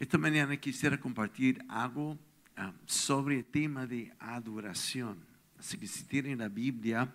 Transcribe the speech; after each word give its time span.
Esta 0.00 0.16
mañana 0.16 0.56
quisiera 0.56 0.98
compartir 0.98 1.62
algo 1.68 2.18
ah, 2.56 2.72
sobre 2.86 3.36
el 3.36 3.44
tema 3.44 3.86
de 3.86 4.10
adoración. 4.18 5.18
Así 5.58 5.76
que 5.76 5.86
si 5.86 6.04
tienen 6.04 6.38
la 6.38 6.48
Biblia, 6.48 7.12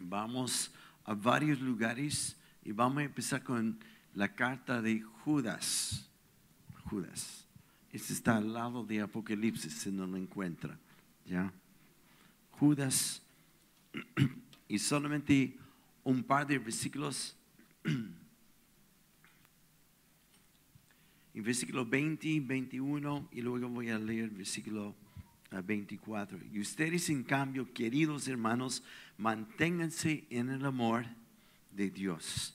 vamos 0.00 0.72
a 1.04 1.12
varios 1.12 1.60
lugares 1.60 2.34
y 2.64 2.72
vamos 2.72 3.02
a 3.02 3.04
empezar 3.04 3.42
con 3.42 3.78
la 4.14 4.34
carta 4.34 4.80
de 4.80 5.02
Judas. 5.02 6.08
Judas. 6.86 7.46
Este 7.92 8.14
está 8.14 8.38
al 8.38 8.54
lado 8.54 8.84
de 8.84 9.02
Apocalipsis, 9.02 9.74
si 9.74 9.90
no 9.90 10.06
lo 10.06 10.16
encuentra. 10.16 10.78
¿Ya? 11.26 11.52
Judas. 12.52 13.22
Y 14.66 14.78
solamente 14.78 15.58
un 16.02 16.22
par 16.22 16.46
de 16.46 16.58
versículos. 16.58 17.36
En 21.34 21.42
versículo 21.42 21.86
20, 21.86 22.40
21 22.40 23.28
y 23.32 23.40
luego 23.40 23.68
voy 23.68 23.88
a 23.88 23.98
leer 23.98 24.28
versículo 24.30 24.94
24. 25.50 26.38
Y 26.52 26.60
ustedes, 26.60 27.08
en 27.08 27.22
cambio, 27.22 27.72
queridos 27.72 28.28
hermanos, 28.28 28.82
manténganse 29.16 30.24
en 30.30 30.50
el 30.50 30.64
amor 30.64 31.06
de 31.70 31.90
Dios, 31.90 32.54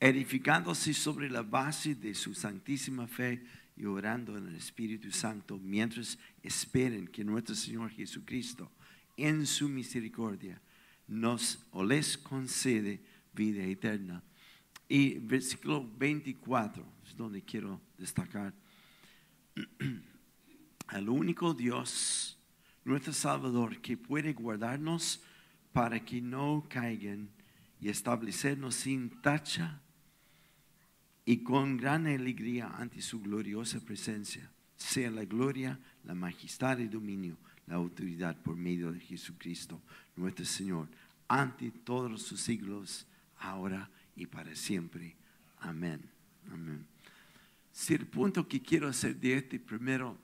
edificándose 0.00 0.94
sobre 0.94 1.28
la 1.28 1.42
base 1.42 1.94
de 1.94 2.14
su 2.14 2.34
santísima 2.34 3.06
fe 3.06 3.42
y 3.76 3.84
orando 3.84 4.36
en 4.38 4.48
el 4.48 4.56
Espíritu 4.56 5.10
Santo 5.10 5.58
mientras 5.58 6.18
esperen 6.42 7.08
que 7.08 7.22
nuestro 7.22 7.54
Señor 7.54 7.90
Jesucristo, 7.90 8.70
en 9.18 9.46
su 9.46 9.68
misericordia, 9.68 10.60
nos 11.06 11.58
les 11.86 12.16
concede 12.16 13.00
vida 13.34 13.62
eterna. 13.62 14.22
Y 14.88 15.18
versículo 15.18 15.86
24 15.98 16.95
es 17.08 17.16
donde 17.16 17.42
quiero 17.42 17.80
destacar. 17.98 18.52
Al 20.88 21.08
único 21.08 21.54
Dios, 21.54 22.38
nuestro 22.84 23.12
Salvador, 23.12 23.80
que 23.80 23.96
puede 23.96 24.32
guardarnos 24.32 25.22
para 25.72 26.04
que 26.04 26.20
no 26.20 26.66
caigan 26.68 27.28
y 27.80 27.88
establecernos 27.88 28.74
sin 28.74 29.10
tacha 29.20 29.80
y 31.24 31.38
con 31.38 31.76
gran 31.76 32.06
alegría 32.06 32.68
ante 32.78 33.02
su 33.02 33.20
gloriosa 33.20 33.80
presencia, 33.80 34.50
sea 34.76 35.10
la 35.10 35.24
gloria, 35.24 35.78
la 36.04 36.14
majestad 36.14 36.78
y 36.78 36.86
dominio, 36.86 37.36
la 37.66 37.74
autoridad 37.74 38.40
por 38.42 38.56
medio 38.56 38.92
de 38.92 39.00
Jesucristo, 39.00 39.82
nuestro 40.14 40.44
Señor, 40.44 40.88
ante 41.26 41.72
todos 41.72 42.22
sus 42.22 42.40
siglos, 42.40 43.06
ahora 43.38 43.90
y 44.14 44.26
para 44.26 44.54
siempre. 44.54 45.16
Amén. 45.58 46.15
Amén. 46.52 46.86
Si 47.72 47.94
el 47.94 48.06
punto 48.06 48.46
que 48.48 48.62
quiero 48.62 48.88
hacer 48.88 49.16
de 49.16 49.34
este 49.34 49.58
primero 49.58 50.18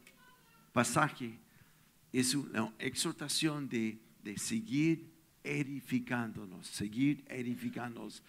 pasaje 0.73 1.39
es 2.12 2.34
una 2.34 2.73
exhortación 2.79 3.69
de, 3.69 3.98
de 4.23 4.39
seguir 4.39 5.12
edificándonos, 5.45 6.67
seguir 6.67 7.25
edificándonos. 7.29 8.23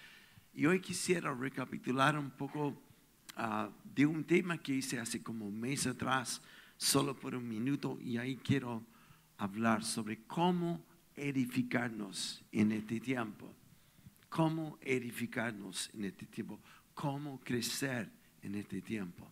Y 0.54 0.66
hoy 0.66 0.80
quisiera 0.80 1.34
recapitular 1.34 2.18
un 2.18 2.32
poco 2.32 2.80
ah, 3.36 3.70
de 3.84 4.06
un 4.06 4.24
tema 4.24 4.58
que 4.58 4.74
hice 4.74 5.00
hace 5.00 5.22
como 5.22 5.48
un 5.48 5.60
mes 5.60 5.88
atrás, 5.88 6.42
solo 6.78 7.18
por 7.18 7.36
un 7.36 7.48
minuto, 7.48 8.00
y 8.02 8.18
ahí 8.18 8.38
quiero 8.38 8.84
hablar 9.38 9.84
sobre 9.84 10.24
cómo 10.24 10.84
edificarnos 11.16 12.44
en 12.52 12.72
este 12.72 13.00
tiempo, 13.00 13.54
cómo 14.30 14.78
edificarnos 14.82 15.90
en 15.94 16.06
este 16.06 16.26
tiempo, 16.26 16.60
cómo 16.94 17.40
crecer 17.40 18.10
en 18.42 18.56
este 18.56 18.82
tiempo. 18.82 19.32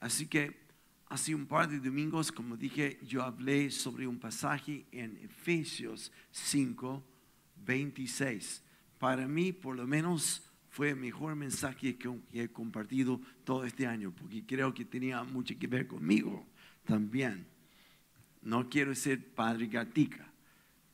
Así 0.00 0.26
que 0.26 0.68
hace 1.08 1.34
un 1.34 1.46
par 1.46 1.68
de 1.68 1.80
domingos, 1.80 2.30
como 2.30 2.56
dije, 2.56 2.98
yo 3.02 3.22
hablé 3.22 3.70
sobre 3.70 4.06
un 4.06 4.18
pasaje 4.18 4.86
en 4.92 5.16
Efesios 5.18 6.12
5, 6.30 7.02
26. 7.64 8.62
Para 8.98 9.26
mí, 9.26 9.52
por 9.52 9.76
lo 9.76 9.86
menos, 9.86 10.42
fue 10.70 10.90
el 10.90 10.96
mejor 10.96 11.34
mensaje 11.34 11.96
que 11.96 12.08
he 12.32 12.48
compartido 12.48 13.20
todo 13.44 13.64
este 13.64 13.86
año, 13.86 14.12
porque 14.12 14.44
creo 14.44 14.74
que 14.74 14.84
tenía 14.84 15.22
mucho 15.24 15.58
que 15.58 15.66
ver 15.66 15.86
conmigo 15.86 16.46
también. 16.84 17.46
No 18.42 18.68
quiero 18.68 18.94
ser 18.94 19.34
padre 19.34 19.66
gatica, 19.66 20.30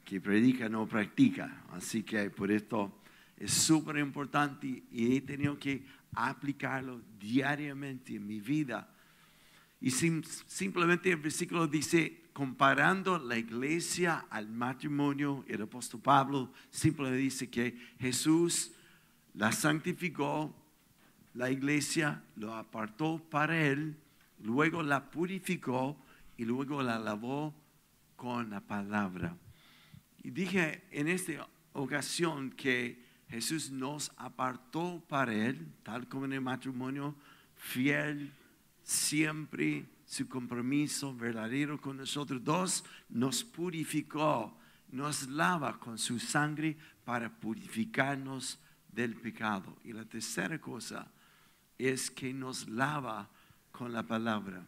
que 0.04 0.20
predica 0.20 0.68
no 0.68 0.86
practica. 0.86 1.64
Así 1.70 2.02
que 2.02 2.30
por 2.30 2.50
esto 2.50 2.98
es 3.36 3.52
súper 3.52 3.98
importante 3.98 4.84
y 4.90 5.16
he 5.16 5.20
tenido 5.20 5.58
que 5.58 5.84
aplicarlo 6.12 7.00
diariamente 7.18 8.14
en 8.16 8.26
mi 8.26 8.40
vida 8.40 8.88
y 9.84 9.90
simplemente 9.90 11.10
el 11.10 11.18
versículo 11.18 11.66
dice, 11.66 12.22
comparando 12.32 13.18
la 13.18 13.36
iglesia 13.36 14.24
al 14.30 14.48
matrimonio, 14.48 15.44
el 15.46 15.60
apóstol 15.60 16.00
Pablo 16.00 16.50
simplemente 16.70 17.18
dice 17.18 17.50
que 17.50 17.76
Jesús 18.00 18.72
la 19.34 19.52
santificó, 19.52 20.56
la 21.34 21.50
iglesia 21.50 22.22
lo 22.36 22.54
apartó 22.54 23.18
para 23.28 23.60
él, 23.60 23.94
luego 24.42 24.82
la 24.82 25.10
purificó 25.10 25.98
y 26.38 26.46
luego 26.46 26.82
la 26.82 26.98
lavó 26.98 27.54
con 28.16 28.48
la 28.48 28.60
palabra. 28.62 29.36
Y 30.22 30.30
dije 30.30 30.84
en 30.92 31.08
esta 31.08 31.46
ocasión 31.74 32.52
que 32.52 33.04
Jesús 33.28 33.70
nos 33.70 34.12
apartó 34.16 35.02
para 35.08 35.34
él, 35.34 35.72
tal 35.82 36.08
como 36.08 36.24
en 36.26 36.34
el 36.34 36.40
matrimonio, 36.40 37.14
fiel, 37.56 38.32
siempre 38.82 39.86
su 40.04 40.28
compromiso 40.28 41.14
verdadero 41.14 41.80
con 41.80 41.96
nosotros. 41.96 42.42
Dos, 42.44 42.84
nos 43.08 43.42
purificó, 43.42 44.56
nos 44.90 45.28
lava 45.28 45.78
con 45.80 45.98
su 45.98 46.18
sangre 46.18 46.76
para 47.04 47.34
purificarnos 47.34 48.60
del 48.92 49.16
pecado. 49.16 49.76
Y 49.82 49.92
la 49.92 50.04
tercera 50.04 50.60
cosa 50.60 51.10
es 51.78 52.10
que 52.10 52.32
nos 52.32 52.68
lava 52.68 53.30
con 53.72 53.92
la 53.92 54.04
palabra. 54.04 54.64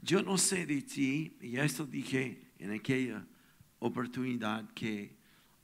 Yo 0.00 0.22
no 0.22 0.38
sé 0.38 0.64
de 0.64 0.82
ti, 0.82 1.36
y 1.40 1.56
esto 1.58 1.84
dije 1.84 2.52
en 2.58 2.72
aquella 2.72 3.26
oportunidad, 3.80 4.70
que 4.72 5.16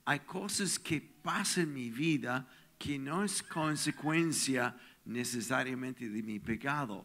hay 0.03 0.19
cosas 0.19 0.77
que 0.77 1.14
pasan 1.25 1.63
en 1.63 1.73
mi 1.73 1.89
vida 1.89 2.47
que 2.77 2.99
no 2.99 3.23
es 3.23 3.41
consecuencia 3.41 4.77
necesariamente 5.05 6.07
de 6.07 6.21
mi 6.21 6.39
pecado. 6.39 7.03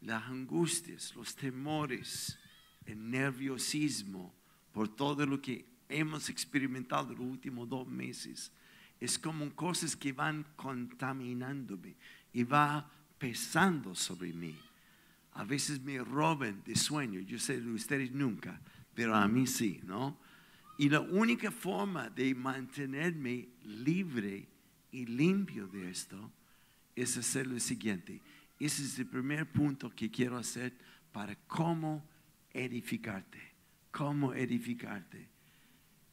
Las 0.00 0.24
angustias, 0.24 1.14
los 1.14 1.36
temores, 1.36 2.38
el 2.86 3.10
nerviosismo 3.10 4.34
por 4.72 4.88
todo 4.88 5.26
lo 5.26 5.42
que 5.42 5.66
hemos 5.90 6.30
experimentado 6.30 7.12
los 7.12 7.20
últimos 7.20 7.68
dos 7.68 7.86
meses, 7.86 8.50
es 8.98 9.18
como 9.18 9.54
cosas 9.54 9.94
que 9.94 10.12
van 10.12 10.46
contaminándome 10.56 11.96
y 12.32 12.44
va 12.44 12.90
pesando 13.18 13.94
sobre 13.94 14.32
mí. 14.32 14.56
A 15.34 15.44
veces 15.44 15.82
me 15.82 15.98
roben 15.98 16.62
de 16.64 16.74
sueño, 16.74 17.20
yo 17.20 17.38
sé 17.38 17.60
de 17.60 17.70
ustedes 17.70 18.10
nunca, 18.10 18.58
pero 18.94 19.14
a 19.14 19.28
mí 19.28 19.46
sí, 19.46 19.80
¿no? 19.84 20.16
Y 20.78 20.88
la 20.88 21.00
única 21.00 21.50
forma 21.50 22.08
de 22.08 22.32
mantenerme 22.36 23.48
libre 23.64 24.46
y 24.92 25.06
limpio 25.06 25.66
de 25.66 25.90
esto 25.90 26.30
es 26.94 27.16
hacer 27.16 27.48
lo 27.48 27.58
siguiente. 27.58 28.20
Ese 28.60 28.84
es 28.84 28.96
el 29.00 29.06
primer 29.06 29.50
punto 29.50 29.90
que 29.90 30.08
quiero 30.08 30.36
hacer 30.36 30.72
para 31.12 31.34
cómo 31.48 32.04
edificarte, 32.52 33.40
cómo 33.90 34.32
edificarte. 34.32 35.28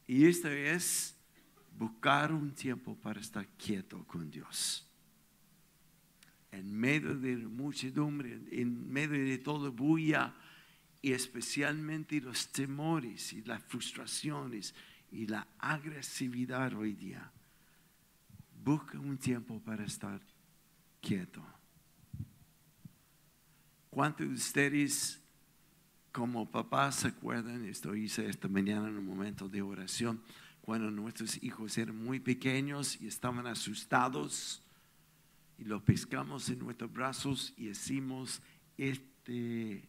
Y 0.08 0.26
esto 0.26 0.48
es 0.48 1.14
buscar 1.78 2.32
un 2.32 2.52
tiempo 2.52 2.96
para 2.96 3.20
estar 3.20 3.46
quieto 3.56 4.04
con 4.04 4.28
Dios. 4.28 4.84
En 6.50 6.72
medio 6.72 7.14
de 7.14 7.36
la 7.36 7.48
muchedumbre, 7.48 8.40
en 8.50 8.92
medio 8.92 9.24
de 9.24 9.38
todo 9.38 9.70
bulla 9.70 10.34
y 11.06 11.12
especialmente 11.12 12.20
los 12.20 12.48
temores 12.48 13.32
y 13.32 13.40
las 13.42 13.62
frustraciones 13.62 14.74
y 15.12 15.28
la 15.28 15.46
agresividad 15.60 16.74
hoy 16.74 16.94
día. 16.94 17.30
Busca 18.64 18.98
un 18.98 19.16
tiempo 19.16 19.60
para 19.60 19.84
estar 19.84 20.20
quieto. 21.00 21.46
¿Cuántos 23.88 24.26
de 24.26 24.34
ustedes 24.34 25.20
como 26.10 26.50
papás 26.50 26.96
se 26.96 27.06
acuerdan? 27.06 27.64
Esto 27.66 27.94
hice 27.94 28.28
esta 28.28 28.48
mañana 28.48 28.88
en 28.88 28.98
un 28.98 29.06
momento 29.06 29.48
de 29.48 29.62
oración, 29.62 30.20
cuando 30.60 30.90
nuestros 30.90 31.40
hijos 31.40 31.78
eran 31.78 32.02
muy 32.02 32.18
pequeños 32.18 33.00
y 33.00 33.06
estaban 33.06 33.46
asustados 33.46 34.60
y 35.56 35.66
los 35.66 35.82
pescamos 35.82 36.48
en 36.48 36.58
nuestros 36.58 36.92
brazos 36.92 37.54
y 37.56 37.68
hicimos 37.68 38.42
este, 38.76 39.84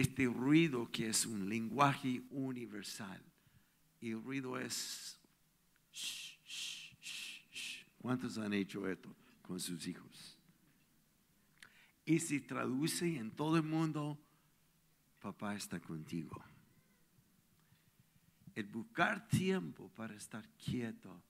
este 0.00 0.26
ruido 0.26 0.90
que 0.90 1.08
es 1.08 1.26
un 1.26 1.48
lenguaje 1.48 2.22
universal. 2.30 3.22
Y 4.00 4.10
el 4.10 4.22
ruido 4.22 4.58
es... 4.58 5.20
¿Cuántos 7.98 8.38
han 8.38 8.54
hecho 8.54 8.88
esto 8.88 9.14
con 9.42 9.60
sus 9.60 9.86
hijos? 9.86 10.38
Y 12.06 12.18
se 12.18 12.40
traduce 12.40 13.18
en 13.18 13.30
todo 13.30 13.58
el 13.58 13.62
mundo, 13.62 14.18
papá 15.20 15.54
está 15.54 15.78
contigo. 15.78 16.42
El 18.54 18.66
buscar 18.66 19.28
tiempo 19.28 19.90
para 19.90 20.14
estar 20.14 20.48
quieto 20.56 21.22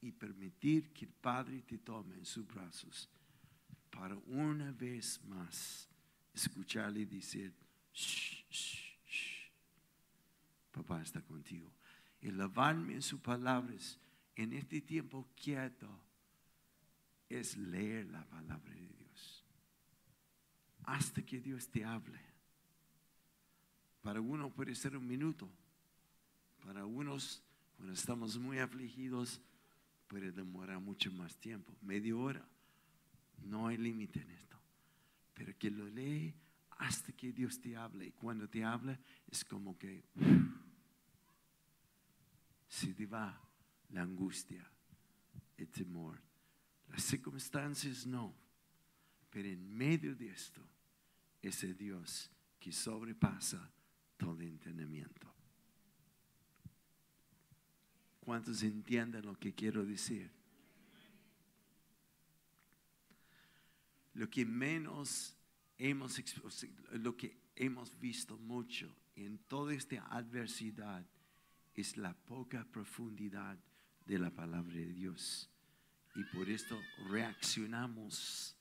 y 0.00 0.10
permitir 0.10 0.90
que 0.94 1.04
el 1.04 1.12
Padre 1.12 1.62
te 1.62 1.78
tome 1.78 2.14
en 2.14 2.24
sus 2.24 2.46
brazos 2.46 3.10
para 3.90 4.16
una 4.26 4.72
vez 4.72 5.20
más 5.24 5.88
escucharle 6.34 7.04
decir, 7.04 7.65
papá 10.76 11.02
está 11.02 11.22
contigo. 11.22 11.72
Y 12.20 12.30
lavarme 12.30 12.94
en 12.94 13.02
sus 13.02 13.20
palabras 13.20 13.98
en 14.34 14.52
este 14.52 14.80
tiempo 14.80 15.26
quieto 15.34 15.88
es 17.28 17.56
leer 17.56 18.06
la 18.06 18.24
palabra 18.24 18.74
de 18.74 18.88
Dios. 18.88 19.44
Hasta 20.84 21.22
que 21.22 21.40
Dios 21.40 21.68
te 21.68 21.84
hable. 21.84 22.20
Para 24.02 24.20
uno 24.20 24.50
puede 24.50 24.74
ser 24.74 24.96
un 24.96 25.06
minuto. 25.06 25.48
Para 26.64 26.84
unos, 26.84 27.42
cuando 27.76 27.94
estamos 27.94 28.38
muy 28.38 28.58
afligidos, 28.58 29.40
puede 30.06 30.30
demorar 30.30 30.80
mucho 30.80 31.10
más 31.12 31.36
tiempo. 31.36 31.74
Media 31.80 32.14
hora. 32.16 32.46
No 33.42 33.66
hay 33.66 33.76
límite 33.76 34.20
en 34.20 34.30
esto. 34.30 34.56
Pero 35.34 35.56
que 35.58 35.70
lo 35.70 35.86
lee 35.86 36.34
hasta 36.76 37.12
que 37.12 37.32
Dios 37.32 37.60
te 37.60 37.76
hable. 37.76 38.06
Y 38.06 38.12
cuando 38.12 38.48
te 38.48 38.64
habla, 38.64 38.98
es 39.30 39.44
como 39.44 39.76
que 39.78 40.04
se 42.68 42.92
te 42.94 43.06
va 43.06 43.40
la 43.90 44.02
angustia, 44.02 44.68
el 45.56 45.68
temor. 45.68 46.20
Las 46.88 47.02
circunstancias 47.02 48.06
no. 48.06 48.34
Pero 49.30 49.48
en 49.48 49.76
medio 49.76 50.14
de 50.14 50.28
esto, 50.28 50.62
ese 51.42 51.74
Dios 51.74 52.30
que 52.58 52.72
sobrepasa 52.72 53.70
todo 54.16 54.40
entendimiento. 54.40 55.32
¿Cuántos 58.20 58.62
entienden 58.62 59.24
lo 59.24 59.38
que 59.38 59.54
quiero 59.54 59.84
decir? 59.84 60.30
Lo 64.14 64.28
que 64.28 64.44
menos 64.44 65.35
hemos, 65.78 66.22
lo 66.92 67.16
que 67.16 67.36
hemos 67.54 67.98
visto 67.98 68.36
mucho 68.38 68.94
en 69.14 69.38
toda 69.48 69.74
esta 69.74 70.06
adversidad 70.08 71.04
es 71.74 71.96
la 71.96 72.14
poca 72.14 72.64
profundidad 72.64 73.58
de 74.06 74.18
la 74.18 74.30
palabra 74.30 74.74
de 74.74 74.92
Dios. 74.92 75.50
Y 76.14 76.24
por 76.24 76.48
esto 76.48 76.80
reaccionamos 77.08 78.56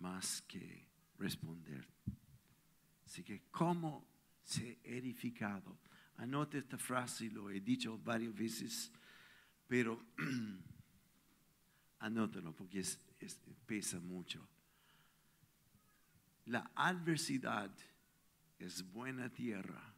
más 0.00 0.42
que 0.42 0.86
responder. 1.18 1.86
Así 3.06 3.22
que, 3.22 3.42
¿cómo 3.50 4.06
se 4.42 4.78
edificado? 4.82 5.78
Anote 6.16 6.58
esta 6.58 6.78
frase, 6.78 7.30
lo 7.30 7.50
he 7.50 7.60
dicho 7.60 7.96
varias 7.98 8.34
veces, 8.34 8.90
pero 9.68 10.04
anótalo 12.00 12.54
porque 12.54 12.82
pesa 13.66 14.00
mucho. 14.00 14.46
La 16.48 16.70
adversidad 16.74 17.70
es 18.58 18.82
buena 18.90 19.28
tierra 19.28 19.94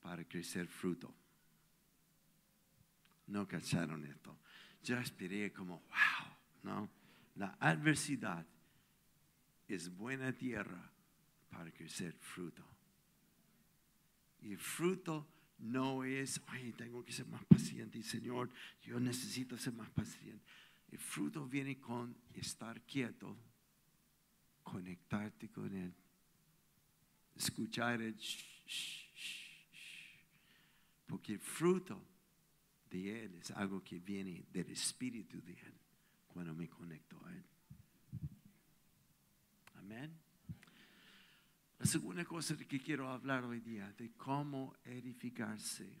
para 0.00 0.24
crecer 0.24 0.66
fruto. 0.66 1.14
No 3.28 3.46
cacharon 3.46 4.04
esto. 4.04 4.36
Yo 4.82 4.98
esperé 4.98 5.52
como, 5.52 5.80
wow, 5.82 6.36
¿no? 6.64 6.90
La 7.36 7.56
adversidad 7.60 8.44
es 9.68 9.96
buena 9.96 10.32
tierra 10.32 10.90
para 11.50 11.70
crecer 11.70 12.14
fruto. 12.14 12.66
Y 14.40 14.50
el 14.52 14.58
fruto 14.58 15.28
no 15.58 16.02
es, 16.02 16.42
ay, 16.48 16.72
tengo 16.72 17.04
que 17.04 17.12
ser 17.12 17.26
más 17.26 17.44
paciente, 17.44 18.02
Señor, 18.02 18.50
yo 18.82 18.98
necesito 18.98 19.56
ser 19.56 19.72
más 19.74 19.90
paciente. 19.90 20.44
El 20.90 20.98
fruto 20.98 21.46
viene 21.46 21.78
con 21.78 22.16
estar 22.34 22.82
quieto, 22.82 23.38
conectarte 24.62 25.48
con 25.50 25.74
Él, 25.74 25.94
escuchar 27.34 28.00
el 28.00 28.16
porque 31.06 31.34
el 31.34 31.40
fruto 31.40 32.02
de 32.88 33.24
Él 33.24 33.34
es 33.34 33.50
algo 33.50 33.84
que 33.84 33.98
viene 33.98 34.46
del 34.50 34.70
Espíritu 34.70 35.42
de 35.42 35.52
Él 35.52 35.74
cuando 36.26 36.54
me 36.54 36.68
conecto 36.70 37.20
a 37.26 37.32
Él. 37.34 37.44
Amén. 39.74 40.18
La 41.78 41.84
segunda 41.84 42.24
cosa 42.24 42.56
que 42.56 42.80
quiero 42.80 43.10
hablar 43.10 43.44
hoy 43.44 43.60
día, 43.60 43.92
de 43.92 44.12
cómo 44.12 44.76
edificarse, 44.84 45.98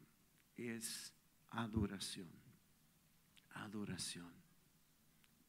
es 0.56 1.12
adoración. 1.50 2.30
Adoración. 3.50 4.32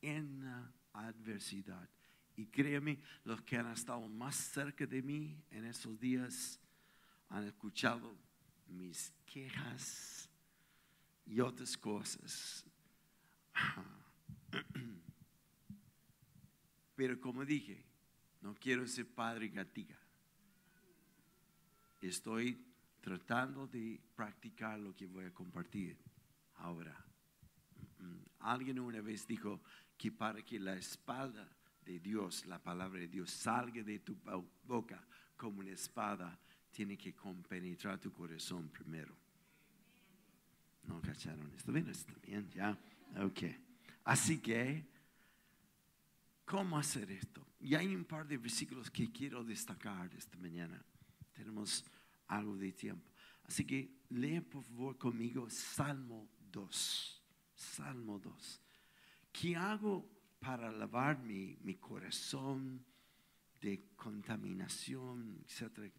En 0.01 0.43
la 0.43 0.73
adversidad. 0.91 1.87
Y 2.35 2.47
créeme, 2.47 2.99
los 3.23 3.41
que 3.41 3.57
han 3.57 3.71
estado 3.71 4.07
más 4.07 4.35
cerca 4.35 4.85
de 4.85 5.01
mí 5.01 5.37
en 5.51 5.65
esos 5.65 5.99
días 5.99 6.59
han 7.29 7.45
escuchado 7.45 8.15
mis 8.67 9.13
quejas 9.25 10.29
y 11.25 11.39
otras 11.39 11.77
cosas. 11.77 12.65
Pero 16.95 17.19
como 17.19 17.45
dije, 17.45 17.83
no 18.41 18.55
quiero 18.55 18.87
ser 18.87 19.07
padre 19.07 19.49
gatiga. 19.49 19.97
Estoy 22.01 22.59
tratando 23.01 23.67
de 23.67 23.99
practicar 24.15 24.79
lo 24.79 24.95
que 24.95 25.07
voy 25.07 25.25
a 25.25 25.33
compartir 25.33 25.97
ahora. 26.55 26.97
Alguien 28.39 28.79
una 28.79 29.01
vez 29.01 29.25
dijo 29.25 29.61
que 29.97 30.11
para 30.11 30.41
que 30.41 30.59
la 30.59 30.75
espalda 30.75 31.49
de 31.83 31.99
Dios, 31.99 32.45
la 32.45 32.59
palabra 32.61 32.99
de 32.99 33.07
Dios, 33.07 33.31
salga 33.31 33.83
de 33.83 33.99
tu 33.99 34.17
boca 34.63 35.05
como 35.35 35.59
una 35.59 35.71
espada, 35.71 36.39
tiene 36.71 36.97
que 36.97 37.13
compenetrar 37.13 37.99
tu 37.99 38.11
corazón 38.11 38.69
primero. 38.69 39.15
¿No 40.83 41.01
cacharon 41.01 41.51
esto? 41.55 41.71
Bien, 41.71 41.87
está 41.89 42.13
bien, 42.25 42.49
ya. 42.51 42.77
Ok. 43.23 43.43
Así 44.03 44.39
que, 44.39 44.85
¿cómo 46.45 46.77
hacer 46.77 47.11
esto? 47.11 47.45
Y 47.59 47.75
hay 47.75 47.95
un 47.95 48.03
par 48.03 48.27
de 48.27 48.37
versículos 48.37 48.91
que 48.91 49.11
quiero 49.11 49.43
destacar 49.43 50.13
esta 50.13 50.37
mañana. 50.37 50.83
Tenemos 51.33 51.85
algo 52.27 52.57
de 52.57 52.73
tiempo. 52.73 53.09
Así 53.45 53.65
que 53.65 53.89
lee 54.09 54.41
por 54.41 54.63
favor 54.63 54.97
conmigo 54.97 55.49
Salmo 55.49 56.29
2. 56.51 57.23
Salmo 57.55 58.19
2. 58.19 58.61
¿Qué 59.31 59.55
hago 59.55 60.05
para 60.43 60.71
lavar 60.71 61.19
mi, 61.19 61.57
mi 61.61 61.75
corazón 61.75 62.85
de 63.61 63.85
contaminación, 63.95 65.39
etcétera? 65.45 65.89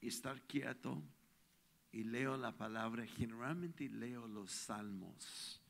Estar 0.00 0.42
quieto 0.46 1.00
y 1.92 2.02
leo 2.02 2.36
la 2.36 2.56
palabra, 2.56 3.06
generalmente 3.06 3.88
leo 3.88 4.26
los 4.26 4.50
salmos. 4.50 5.60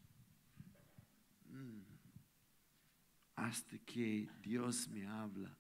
Mm. 1.51 1.81
Hasta 3.37 3.79
que 3.81 4.29
Dios 4.43 4.89
me 4.89 5.07
habla 5.07 5.55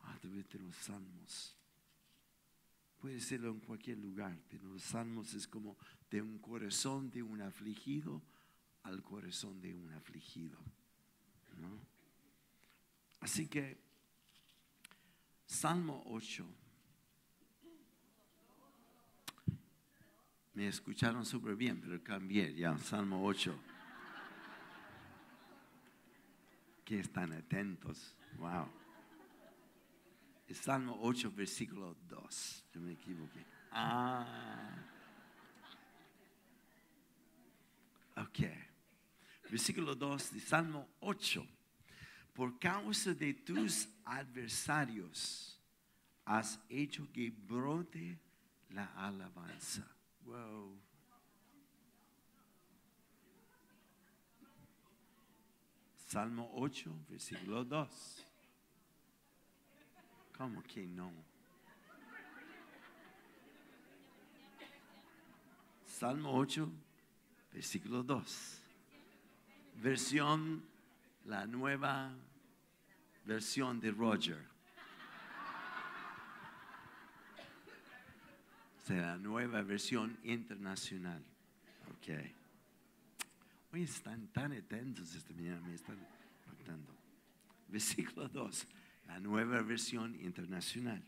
a 0.00 0.18
través 0.18 0.48
de 0.48 0.58
los 0.58 0.74
salmos. 0.74 1.56
Puede 2.98 3.20
serlo 3.20 3.50
en 3.50 3.60
cualquier 3.60 3.98
lugar, 3.98 4.36
pero 4.48 4.68
los 4.68 4.82
salmos 4.82 5.32
es 5.34 5.46
como 5.46 5.76
de 6.10 6.22
un 6.22 6.38
corazón 6.38 7.10
de 7.10 7.22
un 7.22 7.40
afligido 7.40 8.22
al 8.82 9.02
corazón 9.02 9.60
de 9.60 9.74
un 9.74 9.92
afligido. 9.92 10.58
Así 13.20 13.46
que, 13.48 13.78
Salmo 15.46 16.02
8. 16.06 16.46
Me 20.54 20.68
escucharon 20.68 21.24
súper 21.24 21.56
bien, 21.56 21.80
pero 21.80 22.02
cambié 22.02 22.54
ya, 22.54 22.76
Salmo 22.78 23.24
8. 23.24 23.58
Que 26.84 27.00
están 27.00 27.32
atentos. 27.32 28.14
Wow. 28.38 28.68
Salmo 30.52 30.98
8, 31.00 31.32
versículo 31.32 31.96
2. 32.08 32.64
Yo 32.72 32.80
me 32.80 32.92
equivoqué. 32.92 33.44
Ah. 33.72 34.84
Ok. 38.16 38.40
Versículo 39.50 39.94
2 39.94 40.32
de 40.32 40.40
Salmo 40.40 40.88
8. 41.00 41.46
Por 42.34 42.58
causa 42.58 43.14
de 43.14 43.32
tus 43.32 43.88
adversarios 44.04 45.56
has 46.24 46.58
hecho 46.68 47.06
que 47.12 47.30
brote 47.30 48.18
la 48.70 48.86
alabanza. 48.96 49.86
Wow. 50.24 50.76
Salmo 55.96 56.50
8, 56.54 56.92
versículo 57.08 57.64
2. 57.64 58.24
¿Cómo 60.36 60.62
que 60.62 60.86
no? 60.86 61.12
Salmo 65.86 66.32
8, 66.36 66.70
versículo 67.52 68.02
2. 68.02 68.60
Versión, 69.76 70.64
la 71.24 71.46
nueva 71.46 72.14
versión 73.24 73.80
de 73.80 73.90
Roger. 73.90 74.54
La 78.88 79.16
nueva 79.16 79.62
versión 79.62 80.18
internacional. 80.24 81.24
Ok. 81.96 82.08
Hoy 83.72 83.82
están 83.82 84.28
tan 84.28 84.52
atentos 84.52 85.14
esta 85.14 85.32
mañana, 85.32 85.60
me 85.66 85.74
están 85.74 85.98
notando. 86.46 86.94
Versículo 87.68 88.28
2, 88.28 88.66
la 89.06 89.18
nueva 89.18 89.62
versión 89.62 90.14
internacional. 90.20 91.02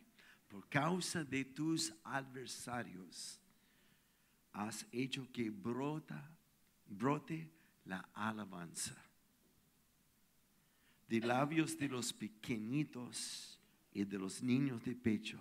Por 0.48 0.66
causa 0.68 1.22
de 1.22 1.44
tus 1.44 1.92
adversarios, 2.02 3.38
has 4.52 4.86
hecho 4.90 5.30
que 5.30 5.50
brota, 5.50 6.30
brote 6.86 7.50
la 7.84 8.08
alabanza. 8.14 8.96
De 11.08 11.20
labios 11.20 11.78
de 11.78 11.88
los 11.88 12.12
pequeñitos 12.12 13.60
y 13.92 14.04
de 14.04 14.18
los 14.18 14.42
niños 14.42 14.84
de 14.84 14.94
pecho, 14.94 15.40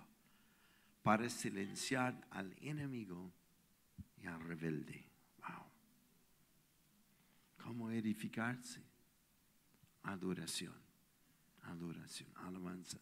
para 1.02 1.28
silenciar 1.28 2.26
al 2.30 2.54
enemigo 2.60 3.32
y 4.22 4.26
al 4.26 4.40
rebelde. 4.40 5.04
Wow. 5.38 5.64
¿Cómo 7.64 7.90
edificarse? 7.90 8.82
Adoración, 10.02 10.74
adoración, 11.62 12.30
alabanza. 12.36 12.98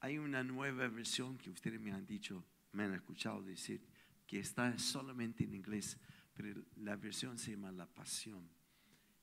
Hay 0.00 0.18
una 0.18 0.44
nueva 0.44 0.86
versión 0.88 1.38
que 1.38 1.50
ustedes 1.50 1.80
me 1.80 1.92
han 1.92 2.06
dicho, 2.06 2.44
me 2.72 2.84
han 2.84 2.94
escuchado 2.94 3.42
decir, 3.42 3.80
que 4.26 4.38
está 4.38 4.78
solamente 4.78 5.44
en 5.44 5.54
inglés, 5.54 5.98
pero 6.34 6.62
la 6.76 6.96
versión 6.96 7.38
se 7.38 7.52
llama 7.52 7.72
La 7.72 7.86
Pasión. 7.86 8.48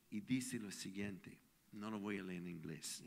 Y 0.09 0.21
dice 0.21 0.59
lo 0.59 0.71
siguiente, 0.71 1.39
no 1.73 1.89
lo 1.91 1.99
voy 1.99 2.19
a 2.19 2.23
leer 2.23 2.41
en 2.41 2.47
inglés. 2.47 3.03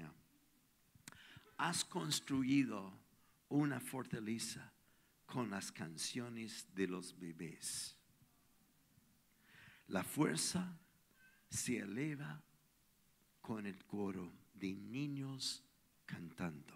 Has 1.57 1.85
construido 1.85 2.93
una 3.49 3.81
fortaleza 3.81 4.73
con 5.25 5.51
las 5.51 5.73
canciones 5.73 6.67
de 6.75 6.87
los 6.87 7.19
bebés. 7.19 7.97
La 9.89 10.03
fuerza 10.03 10.79
se 11.49 11.79
eleva 11.79 12.43
con 13.41 13.67
el 13.67 13.85
coro 13.85 14.33
de 14.55 14.75
niños 14.75 15.63
cantando. 16.05 16.75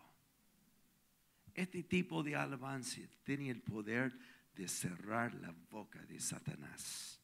Este 1.55 1.83
tipo 1.83 2.23
de 2.23 2.37
alabanza 2.37 3.01
tiene 3.25 3.51
el 3.51 3.61
poder 3.61 4.17
de 4.55 4.69
cerrar 4.69 5.35
la 5.35 5.55
boca 5.71 6.05
de 6.07 6.21
Satanás. 6.21 7.21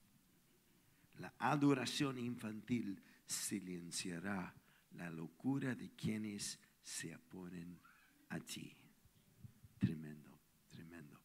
La 1.19 1.33
adoración 1.39 2.19
infantil 2.19 3.03
silenciará 3.27 4.55
la 4.93 5.11
locura 5.11 5.75
de 5.75 5.91
quienes 5.91 6.59
se 6.83 7.15
oponen 7.15 7.79
a 8.31 8.41
ti. 8.41 8.75
Tremendo, 9.79 10.39
tremendo. 10.69 11.21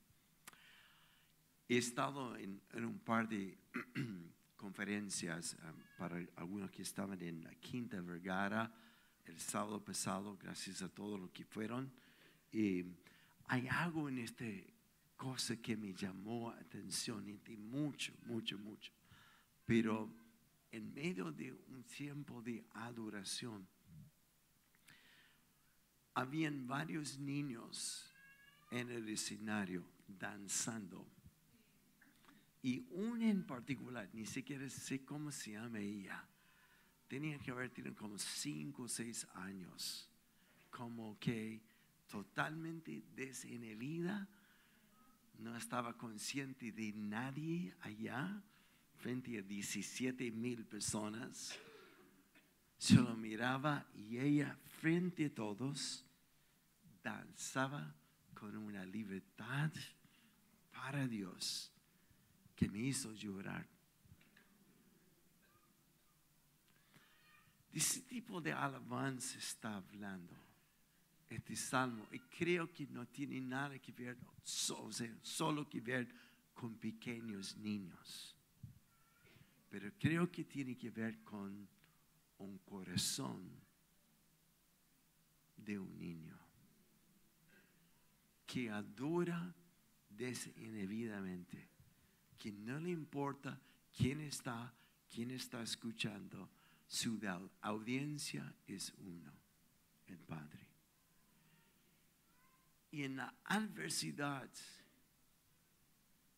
He 1.68 1.78
estado 1.78 2.36
en, 2.36 2.62
un 2.74 3.00
par 3.00 3.28
de 3.30 3.58
conferencias 4.58 5.56
um, 5.64 5.82
para 5.98 6.18
algunos 6.36 6.70
que 6.72 6.82
estaban 6.82 7.22
en 7.22 7.44
la 7.44 7.56
Quinta 7.56 8.02
Vergara 8.02 8.74
el 9.26 9.40
sábado 9.40 9.84
pasado, 9.84 10.38
gracias 10.38 10.82
a 10.82 10.90
todos 10.90 11.20
los 11.20 11.32
que 11.32 11.46
fueron. 11.46 11.92
Y 12.52 12.84
hay 13.48 13.68
algo 13.68 14.10
en 14.10 14.18
este 14.18 14.74
cosa 15.16 15.56
que 15.58 15.78
me 15.78 15.94
llamó 15.94 16.50
atención 16.50 17.28
y 17.30 17.56
mucho, 17.56 18.12
mucho, 18.26 18.58
mucho. 18.58 18.92
Pero 19.66 20.12
en 20.72 20.94
medio 20.94 21.32
de 21.32 21.52
un 21.52 21.84
tiempo 21.84 22.42
de 22.42 22.66
adoración, 22.74 23.68
habían 26.14 26.68
varios 26.68 27.18
niños 27.18 28.12
en 28.70 28.90
el 28.90 29.08
escenario 29.10 29.86
danzando. 30.08 31.06
Y 32.64 32.86
una 32.92 33.30
en 33.30 33.46
particular, 33.46 34.10
ni 34.14 34.26
siquiera 34.26 34.70
sé 34.70 35.04
cómo 35.04 35.32
se 35.32 35.52
llama 35.52 35.80
ella, 35.80 36.26
tenía 37.08 37.38
que 37.40 37.52
haber 37.52 37.70
tenido 37.70 37.96
como 37.96 38.18
cinco 38.18 38.84
o 38.84 38.88
seis 38.88 39.28
años, 39.34 40.10
como 40.70 41.18
que 41.20 41.62
totalmente 42.08 43.04
desinhibida 43.16 44.28
no 45.40 45.58
estaba 45.58 45.98
consciente 45.98 46.72
de 46.72 46.94
nadie 46.94 47.74
allá, 47.82 48.44
frente 49.02 49.38
a 49.38 49.42
17 49.42 50.32
mil 50.32 50.64
personas. 50.66 51.58
Solo 52.78 53.16
miraba 53.16 53.86
y 53.96 54.20
ella, 54.20 54.58
frente 54.80 55.26
a 55.26 55.34
todos, 55.34 56.06
danzaba 57.04 57.96
con 58.34 58.56
una 58.56 58.86
libertad 58.86 59.72
para 60.72 61.08
Dios 61.08 61.72
que 62.56 62.70
me 62.70 62.80
hizo 62.80 63.12
llorar. 63.14 63.68
De 67.72 67.80
ese 67.80 68.02
tipo 68.02 68.40
de 68.42 68.54
alabanza 68.54 69.38
está 69.38 69.78
hablando 69.78 70.36
este 71.30 71.56
salmo. 71.56 72.06
Y 72.12 72.20
creo 72.20 72.72
que 72.72 72.86
no 72.88 73.08
tiene 73.08 73.40
nada 73.40 73.80
que 73.80 73.92
ver, 73.92 74.18
solo 74.44 75.68
que 75.70 75.80
ver 75.80 76.08
con 76.54 76.76
pequeños 76.76 77.56
niños. 77.58 78.36
Pero 79.72 79.90
creo 79.98 80.30
que 80.30 80.44
tiene 80.44 80.76
que 80.76 80.90
ver 80.90 81.24
con 81.24 81.66
un 82.40 82.58
corazón 82.58 83.50
de 85.56 85.80
un 85.80 85.98
niño 85.98 86.38
que 88.46 88.70
adora 88.70 89.56
desinhibidamente, 90.10 91.70
que 92.38 92.52
no 92.52 92.82
le 92.82 92.90
importa 92.90 93.62
quién 93.96 94.20
está, 94.20 94.74
quién 95.10 95.32
está 95.32 95.62
escuchando, 95.62 96.50
su 96.86 97.18
audiencia 97.62 98.54
es 98.68 98.94
uno, 98.98 99.32
el 100.08 100.18
Padre. 100.18 100.68
Y 102.92 103.04
en 103.04 103.16
la 103.16 103.34
adversidad, 103.46 104.50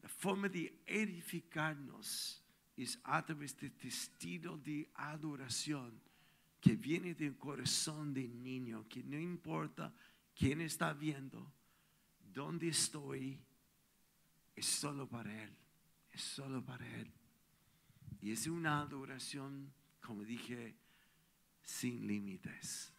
la 0.04 0.10
forma 0.10 0.50
de 0.50 0.84
edificarnos 0.86 2.43
es 2.76 3.00
a 3.04 3.24
través 3.26 3.58
de 3.58 3.72
estilo 3.82 4.58
de 4.58 4.90
adoración 4.96 6.02
que 6.60 6.76
viene 6.76 7.14
del 7.14 7.38
corazón 7.38 8.14
del 8.14 8.42
niño, 8.42 8.88
que 8.88 9.04
no 9.04 9.20
importa 9.20 9.94
quién 10.34 10.62
está 10.62 10.94
viendo, 10.94 11.52
dónde 12.34 12.70
estoy, 12.70 13.40
es 14.56 14.66
solo 14.66 15.08
para 15.08 15.44
Él, 15.44 15.56
es 16.12 16.22
solo 16.22 16.64
para 16.64 16.88
Él. 17.00 17.12
Y 18.22 18.32
es 18.32 18.48
una 18.48 18.80
adoración, 18.80 19.74
como 20.00 20.24
dije, 20.24 20.76
sin 21.62 22.08
límites. 22.08 22.94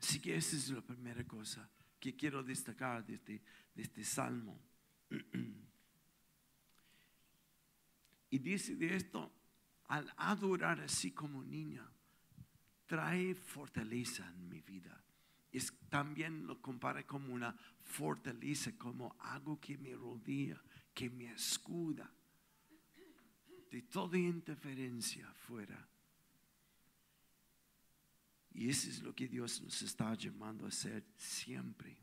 Así 0.00 0.20
que 0.20 0.36
esa 0.36 0.56
es 0.56 0.68
la 0.70 0.80
primera 0.80 1.24
cosa 1.24 1.70
que 2.00 2.16
quiero 2.16 2.42
destacar 2.42 3.06
de 3.06 3.14
este, 3.14 3.40
de 3.74 3.82
este 3.82 4.04
salmo. 4.04 4.60
Y 8.32 8.38
dice 8.38 8.76
de 8.76 8.96
esto, 8.96 9.30
al 9.88 10.10
adorar 10.16 10.80
así 10.80 11.10
como 11.10 11.44
niña, 11.44 11.86
trae 12.86 13.34
fortaleza 13.34 14.26
en 14.26 14.48
mi 14.48 14.62
vida. 14.62 15.04
Es, 15.52 15.70
también 15.90 16.46
lo 16.46 16.58
compara 16.58 17.06
como 17.06 17.34
una 17.34 17.54
fortaleza, 17.82 18.72
como 18.78 19.14
algo 19.20 19.60
que 19.60 19.76
me 19.76 19.94
rodea, 19.94 20.58
que 20.94 21.10
me 21.10 21.30
escuda 21.30 22.10
de 23.70 23.82
toda 23.82 24.16
interferencia 24.16 25.30
fuera. 25.34 25.86
Y 28.54 28.70
eso 28.70 28.88
es 28.88 29.02
lo 29.02 29.14
que 29.14 29.28
Dios 29.28 29.60
nos 29.60 29.82
está 29.82 30.14
llamando 30.14 30.64
a 30.64 30.68
hacer 30.68 31.04
siempre. 31.18 31.98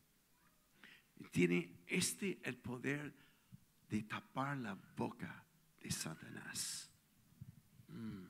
Y 1.15 1.23
tiene 1.23 1.81
este 1.87 2.39
el 2.43 2.57
poder 2.57 3.15
de 3.89 4.03
tapar 4.03 4.55
la 4.57 4.75
boca 4.95 5.48
de 5.81 5.91
Satanás. 5.91 6.89
Mm. 7.87 8.25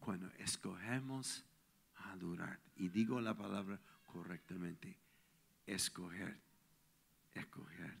Cuando 0.00 0.30
escogemos 0.38 1.44
adorar, 1.94 2.60
y 2.76 2.88
digo 2.88 3.20
la 3.20 3.36
palabra 3.36 3.80
correctamente, 4.04 4.98
escoger, 5.66 6.40
escoger, 7.34 7.98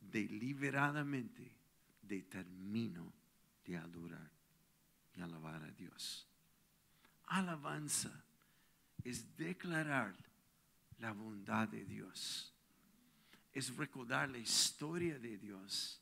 deliberadamente 0.00 1.56
determino 2.02 3.12
de 3.64 3.76
adorar 3.76 4.30
y 5.14 5.20
alabar 5.20 5.62
a 5.62 5.70
Dios 5.72 6.30
alabanza 7.30 8.10
es 9.04 9.36
declarar 9.36 10.14
la 10.98 11.12
bondad 11.12 11.68
de 11.68 11.84
Dios. 11.84 12.49
Es 13.52 13.74
recordar 13.76 14.28
la 14.28 14.38
historia 14.38 15.18
de 15.18 15.38
Dios. 15.38 16.00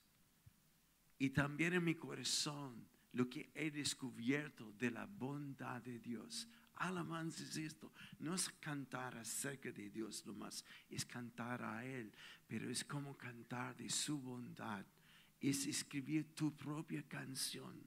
Y 1.19 1.31
también 1.31 1.75
en 1.75 1.85
mi 1.85 1.95
corazón 1.95 2.87
lo 3.13 3.29
que 3.29 3.51
he 3.55 3.71
descubierto 3.71 4.73
de 4.73 4.91
la 4.91 5.07
bondad 5.07 5.83
de 5.83 5.99
Dios. 5.99 6.49
Alabanza 6.77 7.43
es 7.43 7.57
esto. 7.57 7.93
No 8.21 8.35
es 8.35 8.49
cantar 8.61 9.17
acerca 9.17 9.73
de 9.73 9.91
Dios 9.91 10.25
nomás, 10.27 10.65
es 10.89 11.05
cantar 11.05 11.63
a 11.63 11.85
Él, 11.85 12.13
pero 12.47 12.71
es 12.71 12.85
como 12.85 13.17
cantar 13.17 13.77
de 13.77 13.91
su 13.91 14.19
bondad. 14.21 14.85
Es 15.41 15.67
escribir 15.67 16.35
tu 16.35 16.57
propia 16.57 17.03
canción 17.03 17.81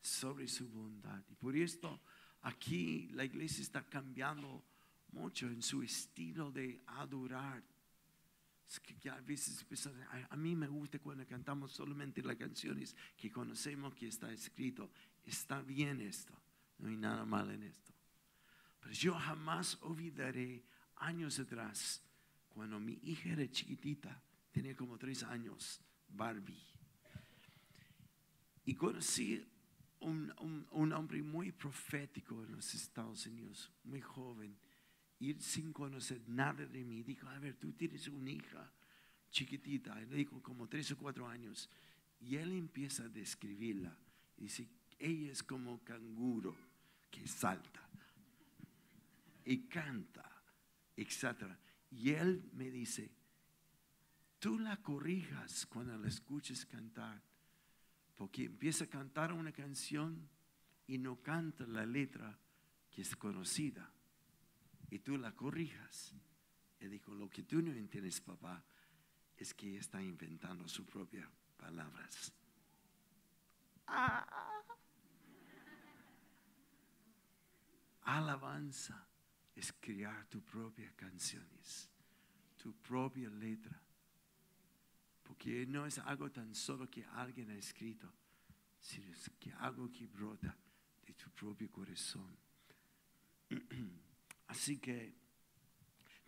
sobre 0.00 0.46
su 0.46 0.68
bondad. 0.68 1.22
Y 1.28 1.34
por 1.34 1.56
esto 1.56 2.00
aquí 2.42 3.08
la 3.12 3.24
iglesia 3.24 3.62
está 3.62 3.84
cambiando 3.84 4.62
mucho 5.12 5.48
en 5.48 5.62
su 5.62 5.82
estilo 5.82 6.52
de 6.52 6.80
adorar. 6.86 7.62
Es 8.68 8.80
que 8.80 8.96
a 9.10 10.36
mí 10.36 10.56
me 10.56 10.66
gusta 10.66 10.98
cuando 10.98 11.26
cantamos 11.26 11.72
solamente 11.72 12.22
las 12.22 12.36
canciones 12.36 12.96
que 13.16 13.30
conocemos 13.30 13.94
que 13.94 14.08
está 14.08 14.32
escrito. 14.32 14.90
Está 15.24 15.62
bien 15.62 16.00
esto, 16.00 16.34
no 16.78 16.88
hay 16.88 16.96
nada 16.96 17.24
mal 17.24 17.50
en 17.50 17.62
esto. 17.62 17.92
Pero 18.80 18.92
yo 18.92 19.14
jamás 19.14 19.78
olvidaré 19.82 20.64
años 20.96 21.38
atrás, 21.38 22.02
cuando 22.48 22.80
mi 22.80 22.98
hija 23.02 23.30
era 23.30 23.48
chiquitita, 23.48 24.20
tenía 24.50 24.74
como 24.74 24.98
tres 24.98 25.22
años, 25.22 25.80
Barbie. 26.08 26.62
Y 28.64 28.74
conocí 28.74 29.44
un, 30.00 30.66
un, 30.70 30.92
hombre 30.92 31.22
muy 31.22 31.52
profético 31.52 32.44
en 32.44 32.52
los 32.52 32.74
Estados 32.74 33.26
Unidos, 33.26 33.70
muy 33.84 34.00
joven, 34.00 34.56
y 35.18 35.34
sin 35.34 35.72
conocer 35.72 36.20
nada 36.28 36.66
de 36.66 36.84
mí, 36.84 37.02
dijo, 37.02 37.28
a 37.28 37.38
ver, 37.38 37.54
tú 37.56 37.72
tienes 37.72 38.08
una 38.08 38.30
hija 38.30 38.70
chiquitita, 39.30 39.94
le 39.94 40.06
dijo 40.16 40.42
como 40.42 40.68
tres 40.68 40.90
o 40.92 40.96
cuatro 40.96 41.28
años, 41.28 41.70
y 42.20 42.36
él 42.36 42.52
empieza 42.52 43.04
a 43.04 43.08
describirla, 43.08 43.96
y 44.38 44.44
dice, 44.44 44.68
ella 44.98 45.32
es 45.32 45.42
como 45.42 45.82
canguro 45.84 46.56
que 47.10 47.26
salta 47.26 47.88
y 49.44 49.58
canta, 49.68 50.30
etc. 50.96 51.52
Y 51.90 52.10
él 52.10 52.50
me 52.54 52.70
dice, 52.70 53.10
tú 54.38 54.58
la 54.58 54.76
corrijas 54.78 55.66
cuando 55.66 55.96
la 55.96 56.08
escuches 56.08 56.66
cantar 56.66 57.22
porque 58.16 58.44
empieza 58.44 58.84
a 58.84 58.88
cantar 58.88 59.32
una 59.32 59.52
canción 59.52 60.28
y 60.86 60.98
no 60.98 61.16
canta 61.16 61.66
la 61.66 61.84
letra 61.84 62.38
que 62.90 63.02
es 63.02 63.14
conocida. 63.14 63.92
Y 64.90 65.00
tú 65.00 65.16
la 65.16 65.32
corrijas. 65.32 66.14
Y 66.80 66.88
dijo, 66.88 67.14
lo 67.14 67.28
que 67.28 67.42
tú 67.42 67.62
no 67.62 67.72
entiendes, 67.72 68.20
papá, 68.20 68.64
es 69.36 69.54
que 69.54 69.76
está 69.76 70.02
inventando 70.02 70.68
sus 70.68 70.86
propias 70.86 71.28
palabras. 71.56 72.32
Ah. 73.86 74.26
Alabanza 78.02 79.06
es 79.54 79.72
crear 79.80 80.26
tus 80.26 80.42
propias 80.42 80.92
canciones, 80.94 81.90
tu 82.56 82.72
propia 82.74 83.28
letra. 83.30 83.82
Porque 85.22 85.66
no 85.66 85.86
es 85.86 85.98
algo 85.98 86.30
tan 86.30 86.54
solo 86.54 86.88
que 86.88 87.04
alguien 87.04 87.50
ha 87.50 87.56
escrito, 87.56 88.12
sino 88.80 89.12
es 89.12 89.30
que 89.40 89.52
algo 89.54 89.90
que 89.90 90.06
brota 90.06 90.56
de 91.04 91.14
tu 91.14 91.30
propio 91.30 91.70
corazón. 91.70 92.36
Así 94.48 94.78
que 94.78 95.14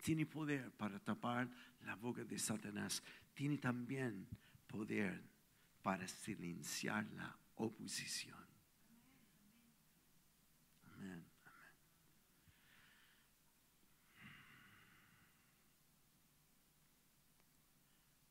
tiene 0.02 0.26
poder 0.26 0.70
para 0.72 0.98
tapar 0.98 1.48
la 1.84 1.96
boca 1.96 2.24
de 2.24 2.38
Satanás. 2.38 3.02
Tiene 3.34 3.58
también 3.58 4.28
poder 4.66 5.22
para 5.82 6.06
silenciar 6.06 7.06
la 7.12 7.36
oposición. 7.56 8.46
Amén. 10.94 11.24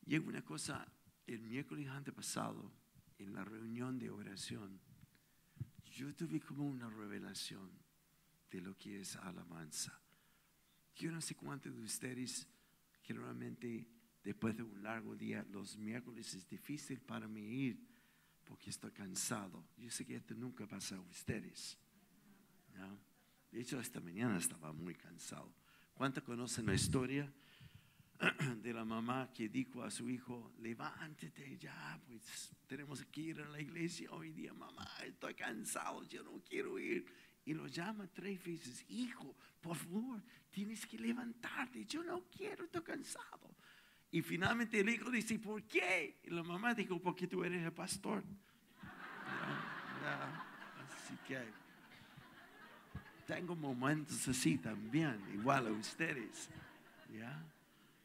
Y 0.05 0.17
una 0.17 0.41
cosa, 0.41 0.87
el 1.25 1.41
miércoles 1.41 1.89
antepasado, 1.89 2.71
en 3.17 3.33
la 3.33 3.43
reunión 3.43 3.97
de 3.97 4.09
oración, 4.09 4.79
yo 5.85 6.13
tuve 6.15 6.39
como 6.39 6.65
una 6.65 6.89
revelación 6.89 7.71
de 8.49 8.61
lo 8.61 8.77
que 8.77 9.01
es 9.01 9.15
alabanza. 9.17 9.99
Yo 10.95 11.11
no 11.11 11.21
sé 11.21 11.35
cuántos 11.35 11.75
de 11.75 11.83
ustedes, 11.83 12.47
generalmente 13.03 13.87
después 14.23 14.55
de 14.55 14.63
un 14.63 14.81
largo 14.81 15.15
día, 15.15 15.45
los 15.51 15.77
miércoles 15.77 16.33
es 16.33 16.47
difícil 16.47 16.99
para 16.99 17.27
mí 17.27 17.41
ir 17.41 17.87
porque 18.43 18.69
estoy 18.69 18.91
cansado. 18.91 19.67
Yo 19.77 19.91
sé 19.91 20.05
que 20.05 20.15
esto 20.15 20.33
nunca 20.33 20.65
pasa 20.65 20.95
a 20.95 21.01
ustedes. 21.01 21.77
De 23.51 23.61
hecho, 23.61 23.79
esta 23.79 23.99
mañana 23.99 24.37
estaba 24.37 24.71
muy 24.71 24.95
cansado. 24.95 25.53
¿Cuántos 25.93 26.23
conocen 26.23 26.65
la 26.65 26.73
historia? 26.73 27.31
de 28.63 28.73
la 28.73 28.83
mamá 28.83 29.31
que 29.31 29.47
dijo 29.47 29.83
a 29.83 29.91
su 29.91 30.09
hijo, 30.09 30.51
levántate 30.59 31.57
ya, 31.57 31.99
pues 32.07 32.51
tenemos 32.65 33.05
que 33.05 33.21
ir 33.21 33.41
a 33.41 33.49
la 33.49 33.61
iglesia 33.61 34.11
hoy 34.11 34.31
día, 34.31 34.53
mamá, 34.53 34.87
estoy 35.05 35.35
cansado, 35.35 36.03
yo 36.03 36.23
no 36.23 36.41
quiero 36.43 36.79
ir. 36.79 37.05
Y 37.47 37.53
lo 37.53 37.65
llama 37.65 38.05
tres 38.13 38.43
veces, 38.43 38.83
hijo, 38.89 39.33
por 39.61 39.77
favor, 39.77 40.21
tienes 40.51 40.85
que 40.85 40.99
levantarte, 40.99 41.85
yo 41.85 42.03
no 42.03 42.25
quiero, 42.25 42.65
estoy 42.65 42.81
cansado. 42.81 43.55
Y 44.11 44.21
finalmente 44.21 44.81
el 44.81 44.89
hijo 44.89 45.09
dice, 45.09 45.39
¿por 45.39 45.63
qué? 45.63 46.19
Y 46.25 46.29
la 46.29 46.43
mamá 46.43 46.73
dijo, 46.73 46.99
porque 46.99 47.25
tú 47.25 47.45
eres 47.45 47.63
el 47.63 47.71
pastor. 47.71 48.21
Así 50.83 51.17
que 51.25 51.41
tengo 53.25 53.55
momentos 53.55 54.27
así 54.27 54.57
también, 54.57 55.17
igual 55.33 55.67
a 55.67 55.71
ustedes. 55.71 56.49
¿Ya? 57.17 57.41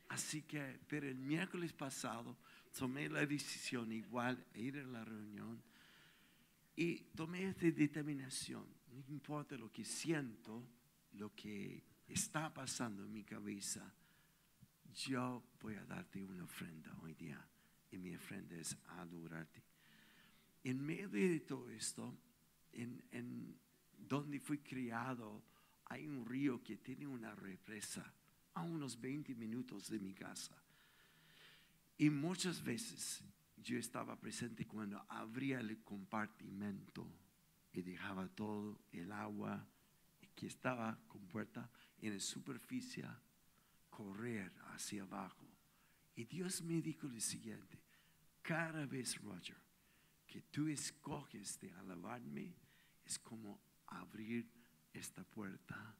Así 0.09 0.43
que, 0.43 0.79
pero 0.87 1.09
el 1.09 1.17
miércoles 1.17 1.73
pasado 1.73 2.37
tomé 2.79 3.09
la 3.09 3.27
decisión 3.27 3.91
igual 3.91 4.39
de 4.55 4.61
ir 4.61 4.79
a 4.79 4.85
la 4.85 5.05
reunión 5.05 5.61
y 6.77 6.99
tomé 7.17 7.49
esta 7.49 7.67
determinación. 7.67 8.65
No 8.93 9.03
importa 9.09 9.57
lo 9.57 9.73
que 9.73 9.85
siento, 9.85 10.63
lo 11.13 11.35
que 11.35 11.83
está 12.07 12.53
pasando 12.53 13.05
en 13.05 13.13
mi 13.13 13.25
cabeza, 13.25 13.91
yo 14.95 15.43
voy 15.61 15.77
a 15.77 15.85
darte 15.87 16.23
una 16.23 16.45
ofrenda 16.45 16.95
hoy 17.03 17.15
día. 17.15 17.43
Y 17.91 17.99
mi 17.99 18.15
ofrenda 18.15 18.55
es 18.57 18.77
adorarte. 18.89 19.63
En 20.65 20.85
medio 20.85 21.09
de 21.09 21.41
todo 21.41 21.71
esto, 21.71 22.15
en, 22.73 23.57
donde 23.97 24.41
fui 24.41 24.59
criado, 24.59 25.43
hay 25.87 26.07
un 26.07 26.27
río 26.27 26.63
que 26.63 26.77
tiene 26.77 27.07
una 27.07 27.35
represa 27.35 28.13
a 28.55 28.63
unos 28.63 29.01
20 29.01 29.35
minutos 29.35 29.89
de 29.89 29.99
mi 29.99 30.13
casa. 30.13 30.55
Y 31.97 32.11
muchas 32.11 32.63
veces 32.63 33.23
yo 33.57 33.79
estaba 33.79 34.19
presente 34.19 34.67
cuando 34.67 35.03
abría 35.09 35.61
el 35.61 35.83
compartimento 35.83 37.07
y 37.73 37.83
dejaba 37.83 38.29
todo 38.29 38.81
el 38.93 39.11
agua 39.13 39.67
que 40.35 40.47
estaba 40.47 40.99
compuesta 41.09 41.71
en 41.99 42.15
la 42.15 42.21
superficie 42.21 43.07
correr 43.91 44.53
hacia 44.73 45.03
abajo. 45.03 45.47
Y 46.15 46.25
Dios 46.25 46.63
me 46.63 46.81
dijo 46.81 47.09
lo 47.09 47.21
siguiente, 47.21 47.81
cada 48.43 48.87
vez, 48.87 49.21
Roger, 49.21 49.57
que 50.27 50.43
tú 50.43 50.69
escoges 50.69 51.59
de 51.61 51.73
alabarme, 51.73 52.55
es 53.05 53.19
como 53.19 53.61
abrir 53.87 54.51
esta 54.93 55.25
puerta 55.25 55.95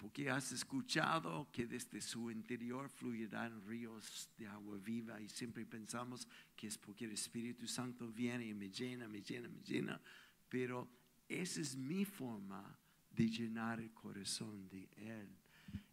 porque 0.00 0.30
has 0.30 0.50
escuchado 0.50 1.46
que 1.52 1.66
desde 1.66 2.00
su 2.00 2.30
interior 2.30 2.88
fluirán 2.88 3.60
ríos 3.66 4.30
de 4.38 4.46
agua 4.46 4.78
viva 4.78 5.20
y 5.20 5.28
siempre 5.28 5.66
pensamos 5.66 6.26
que 6.56 6.68
es 6.68 6.78
porque 6.78 7.04
el 7.04 7.12
Espíritu 7.12 7.66
Santo 7.66 8.10
viene 8.10 8.46
y 8.46 8.54
me 8.54 8.70
llena, 8.70 9.06
me 9.08 9.20
llena, 9.20 9.50
me 9.50 9.60
llena, 9.60 10.00
pero 10.48 10.88
esa 11.28 11.60
es 11.60 11.76
mi 11.76 12.06
forma 12.06 12.78
de 13.10 13.28
llenar 13.28 13.78
el 13.78 13.92
corazón 13.92 14.70
de 14.70 14.88
Él. 14.96 15.28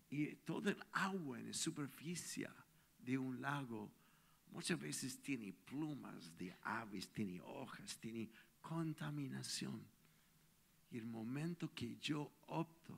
Y 0.09 0.35
todo 0.37 0.69
el 0.69 0.81
agua 0.93 1.37
en 1.39 1.47
la 1.47 1.53
superficie 1.53 2.47
de 2.99 3.17
un 3.17 3.41
lago 3.41 3.91
muchas 4.51 4.79
veces 4.79 5.21
tiene 5.21 5.51
plumas 5.51 6.37
de 6.37 6.55
aves, 6.63 7.09
tiene 7.09 7.41
hojas, 7.41 7.97
tiene 7.97 8.29
contaminación. 8.61 9.85
Y 10.91 10.97
el 10.97 11.05
momento 11.05 11.73
que 11.75 11.97
yo 11.97 12.31
opto 12.45 12.97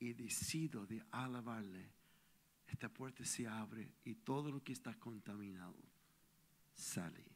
y 0.00 0.12
decido 0.14 0.86
de 0.86 1.02
alabarle, 1.12 1.92
esta 2.66 2.88
puerta 2.88 3.24
se 3.24 3.46
abre 3.46 3.92
y 4.04 4.16
todo 4.16 4.50
lo 4.50 4.62
que 4.62 4.72
está 4.72 4.98
contaminado 4.98 5.76
sale. 6.74 7.30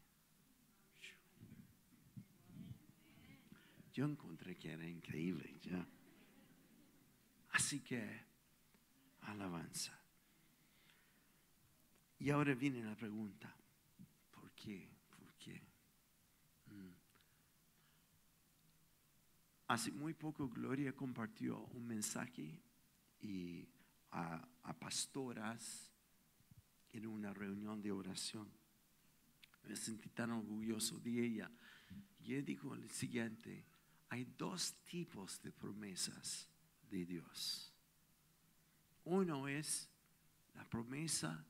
yo 3.95 4.05
encontré 4.05 4.57
que 4.57 4.73
era 4.73 4.87
increíble 4.87 5.57
ya. 5.63 5.87
Así 7.51 7.81
que, 7.81 8.05
alabanza. 9.21 9.97
Y 12.19 12.31
ahora 12.31 12.55
viene 12.55 12.83
la 12.83 12.97
pregunta, 12.97 13.55
¿por 14.33 14.51
qué? 14.53 14.91
Mm. 16.67 16.89
Hace 19.75 19.91
muy 19.91 20.15
poco 20.15 20.49
Gloria 20.49 20.93
compartió 20.93 21.59
un 21.59 21.85
mensaje 21.85 22.63
y 23.21 23.69
a, 24.13 24.49
a 24.63 24.73
pastoras 24.73 25.91
en 26.93 27.09
una 27.09 27.35
reunión 27.35 27.83
de 27.83 27.91
oración. 27.91 28.49
Me 29.65 29.75
sentí 29.75 30.11
tan 30.11 30.31
orgulloso 30.31 31.01
de 31.01 31.27
ella. 31.27 31.51
Y 32.21 32.35
ella 32.35 32.43
dijo 32.43 32.77
lo 32.77 32.89
siguiente, 32.89 33.65
hay 34.11 34.25
dos 34.39 34.75
tipos 34.85 35.43
de 35.43 35.51
promesas 35.51 36.49
de 36.89 37.05
Dios. 37.05 37.73
Uno 39.03 39.49
es 39.49 39.91
la 40.55 40.63
promesa 40.71 41.45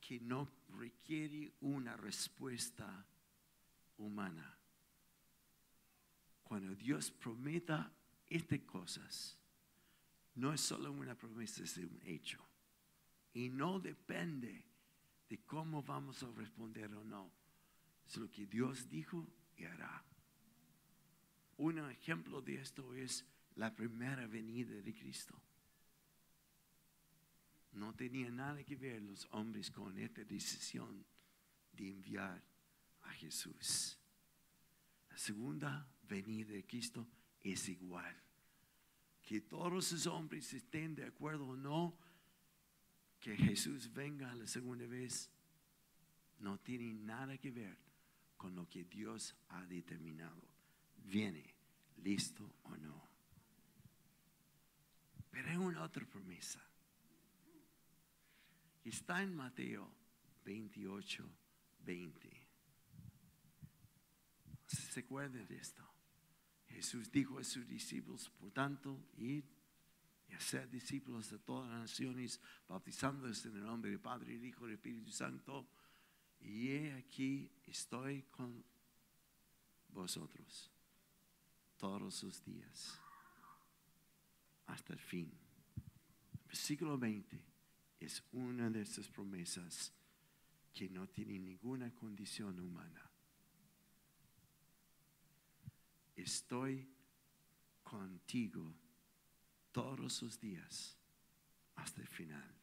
que 0.00 0.18
no 0.18 0.50
requiere 0.76 1.52
una 1.60 1.96
respuesta 1.96 3.06
humana. 3.98 4.58
Cuando 6.52 6.74
Dios 6.74 7.10
prometa 7.10 7.90
estas 8.28 8.60
cosas, 8.60 9.38
no 10.34 10.52
es 10.52 10.60
solo 10.60 10.92
una 10.92 11.14
promesa, 11.14 11.64
es 11.64 11.78
un 11.78 11.98
hecho. 12.04 12.46
Y 13.32 13.48
no 13.48 13.80
depende 13.80 14.62
de 15.30 15.38
cómo 15.46 15.82
vamos 15.82 16.22
a 16.22 16.30
responder 16.32 16.94
o 16.94 17.04
no. 17.04 17.32
Es 18.06 18.18
lo 18.18 18.30
que 18.30 18.44
Dios 18.44 18.90
dijo 18.90 19.26
y 19.56 19.64
hará. 19.64 20.04
Un 21.56 21.78
ejemplo 21.90 22.42
de 22.42 22.56
esto 22.56 22.92
es 22.92 23.24
la 23.54 23.74
primera 23.74 24.26
venida 24.26 24.74
de 24.74 24.94
Cristo. 24.94 25.34
No 27.72 27.94
tenía 27.94 28.30
nada 28.30 28.62
que 28.62 28.76
ver 28.76 29.00
los 29.00 29.26
hombres 29.30 29.70
con 29.70 29.96
esta 29.96 30.22
decisión 30.22 31.02
de 31.72 31.88
enviar 31.88 32.44
a 33.04 33.10
Jesús. 33.12 33.98
La 35.08 35.16
segunda 35.16 35.88
venida 36.08 36.52
de 36.52 36.64
Cristo 36.64 37.06
es 37.40 37.68
igual. 37.68 38.16
Que 39.22 39.40
todos 39.40 39.72
los 39.92 40.06
hombres 40.06 40.52
estén 40.52 40.94
de 40.94 41.04
acuerdo 41.04 41.48
o 41.48 41.56
no, 41.56 41.96
que 43.20 43.36
Jesús 43.36 43.92
venga 43.92 44.34
la 44.34 44.46
segunda 44.46 44.86
vez, 44.86 45.30
no 46.40 46.58
tiene 46.58 46.92
nada 46.92 47.38
que 47.38 47.50
ver 47.50 47.78
con 48.36 48.56
lo 48.56 48.68
que 48.68 48.84
Dios 48.84 49.36
ha 49.50 49.64
determinado. 49.66 50.42
Viene, 51.04 51.54
listo 52.02 52.52
o 52.64 52.76
no. 52.76 53.08
Pero 55.30 55.48
hay 55.48 55.56
una 55.56 55.82
otra 55.82 56.04
promesa. 56.04 56.60
Está 58.84 59.22
en 59.22 59.34
Mateo 59.34 59.88
28, 60.44 61.24
20. 61.84 62.46
¿Se 64.66 65.00
acuerdan 65.00 65.46
de 65.46 65.56
esto? 65.56 65.91
Jesús 66.72 67.10
dijo 67.10 67.38
a 67.38 67.44
sus 67.44 67.66
discípulos, 67.68 68.30
por 68.30 68.50
tanto, 68.50 68.98
id 69.16 69.44
y 70.28 70.34
hacer 70.34 70.70
discípulos 70.70 71.30
de 71.30 71.38
todas 71.38 71.70
las 71.70 71.80
naciones, 71.80 72.40
bautizándolos 72.68 73.44
en 73.46 73.56
el 73.56 73.64
nombre 73.64 73.90
del 73.90 74.00
Padre, 74.00 74.34
el 74.34 74.44
Hijo 74.44 74.66
y 74.66 74.70
el 74.70 74.74
Espíritu 74.76 75.10
Santo. 75.10 75.68
Y 76.40 76.68
he 76.68 76.92
aquí, 76.94 77.50
estoy 77.66 78.22
con 78.30 78.64
vosotros 79.88 80.70
todos 81.76 82.22
los 82.22 82.44
días 82.44 82.98
hasta 84.66 84.92
el 84.92 85.00
fin. 85.00 85.30
Versículo 86.46 86.98
20 86.98 87.44
es 88.00 88.22
una 88.32 88.70
de 88.70 88.82
esas 88.82 89.08
promesas 89.08 89.92
que 90.72 90.88
no 90.88 91.08
tiene 91.08 91.38
ninguna 91.38 91.94
condición 91.94 92.58
humana. 92.58 93.11
Estoy 96.16 96.88
contigo 97.82 98.74
todos 99.72 100.22
los 100.22 100.40
días 100.40 100.96
hasta 101.76 102.00
el 102.00 102.08
final. 102.08 102.54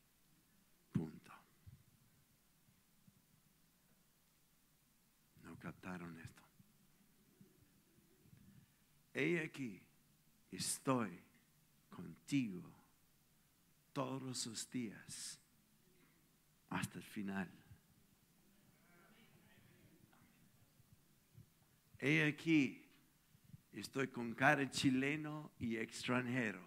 Punto. 0.92 1.32
¿No 5.44 5.58
captaron 5.58 6.20
esto? 6.20 6.44
He 9.14 9.40
aquí, 9.40 9.82
estoy 10.52 11.20
contigo 11.90 12.72
todos 13.92 14.46
los 14.46 14.70
días 14.70 15.40
hasta 16.70 17.00
el 17.00 17.04
final. 17.04 17.52
He 21.98 22.24
aquí, 22.24 22.88
estoy 23.80 24.08
con 24.08 24.34
cara 24.34 24.70
chileno 24.70 25.52
y 25.60 25.78
extranjero. 25.78 26.62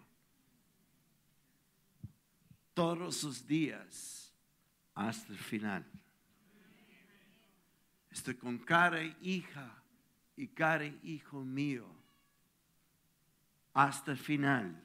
Todos 2.73 3.23
los 3.23 3.47
días 3.47 4.33
hasta 4.95 5.31
el 5.31 5.39
final. 5.39 5.85
Estoy 8.09 8.35
con 8.35 8.57
cara 8.59 9.03
hija 9.21 9.83
y 10.35 10.47
cara 10.47 10.85
hijo 11.03 11.43
mío 11.43 11.87
hasta 13.73 14.11
el 14.11 14.17
final 14.17 14.83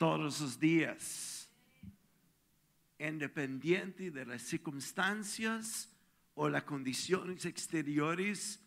todos 0.00 0.40
los 0.40 0.58
días, 0.58 1.46
independiente 2.98 4.10
de 4.10 4.24
las 4.24 4.40
circunstancias 4.40 5.94
o 6.34 6.48
las 6.48 6.62
condiciones 6.62 7.44
exteriores. 7.44 8.58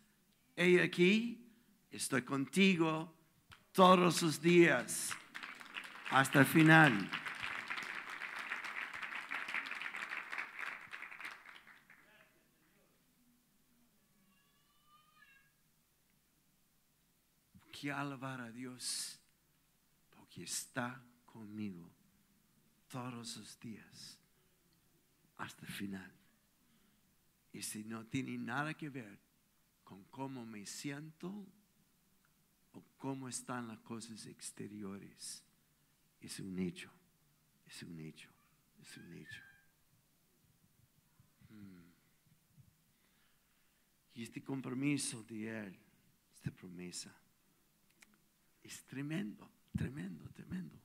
He 0.55 0.79
aquí, 0.79 1.42
estoy 1.93 2.23
contigo 2.23 3.13
todos 3.71 4.21
los 4.23 4.41
días 4.41 5.11
hasta 6.09 6.39
el 6.39 6.45
final. 6.45 7.09
Que 17.71 17.91
alabar 17.91 18.41
a 18.41 18.51
Dios 18.51 19.19
porque 20.09 20.43
está 20.43 20.99
conmigo 21.25 21.91
todos 22.87 23.37
los 23.37 23.59
días 23.59 24.17
hasta 25.37 25.65
el 25.65 25.71
final. 25.71 26.11
Y 27.51 27.61
si 27.61 27.83
no 27.83 28.05
tiene 28.07 28.37
nada 28.39 28.73
que 28.73 28.89
ver 28.89 29.19
con 29.83 30.03
cómo 30.05 30.43
me 30.43 30.65
siento 30.65 31.45
cómo 33.03 33.27
están 33.27 33.67
las 33.67 33.79
cosas 33.79 34.25
exteriores, 34.27 35.43
es 36.21 36.39
un 36.39 36.57
hecho, 36.57 36.89
es 37.65 37.83
un 37.83 37.99
hecho, 37.99 38.29
es 38.81 38.95
un 38.95 39.13
hecho. 39.13 39.41
Hmm. 41.49 41.83
Y 44.13 44.23
este 44.23 44.41
compromiso 44.41 45.21
de 45.23 45.49
Él, 45.49 45.77
esta 46.33 46.49
promesa, 46.51 47.13
es 48.63 48.85
tremendo, 48.85 49.51
tremendo, 49.75 50.23
tremendo. 50.29 50.79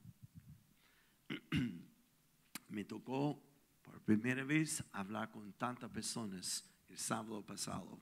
me 2.69 2.85
tocó 2.85 3.41
por 3.81 4.01
primera 4.01 4.43
vez 4.43 4.83
hablar 4.91 5.31
con 5.31 5.53
tantas 5.53 5.89
personas 5.89 6.69
el 6.89 6.99
sábado 6.99 7.47
pasado. 7.47 7.97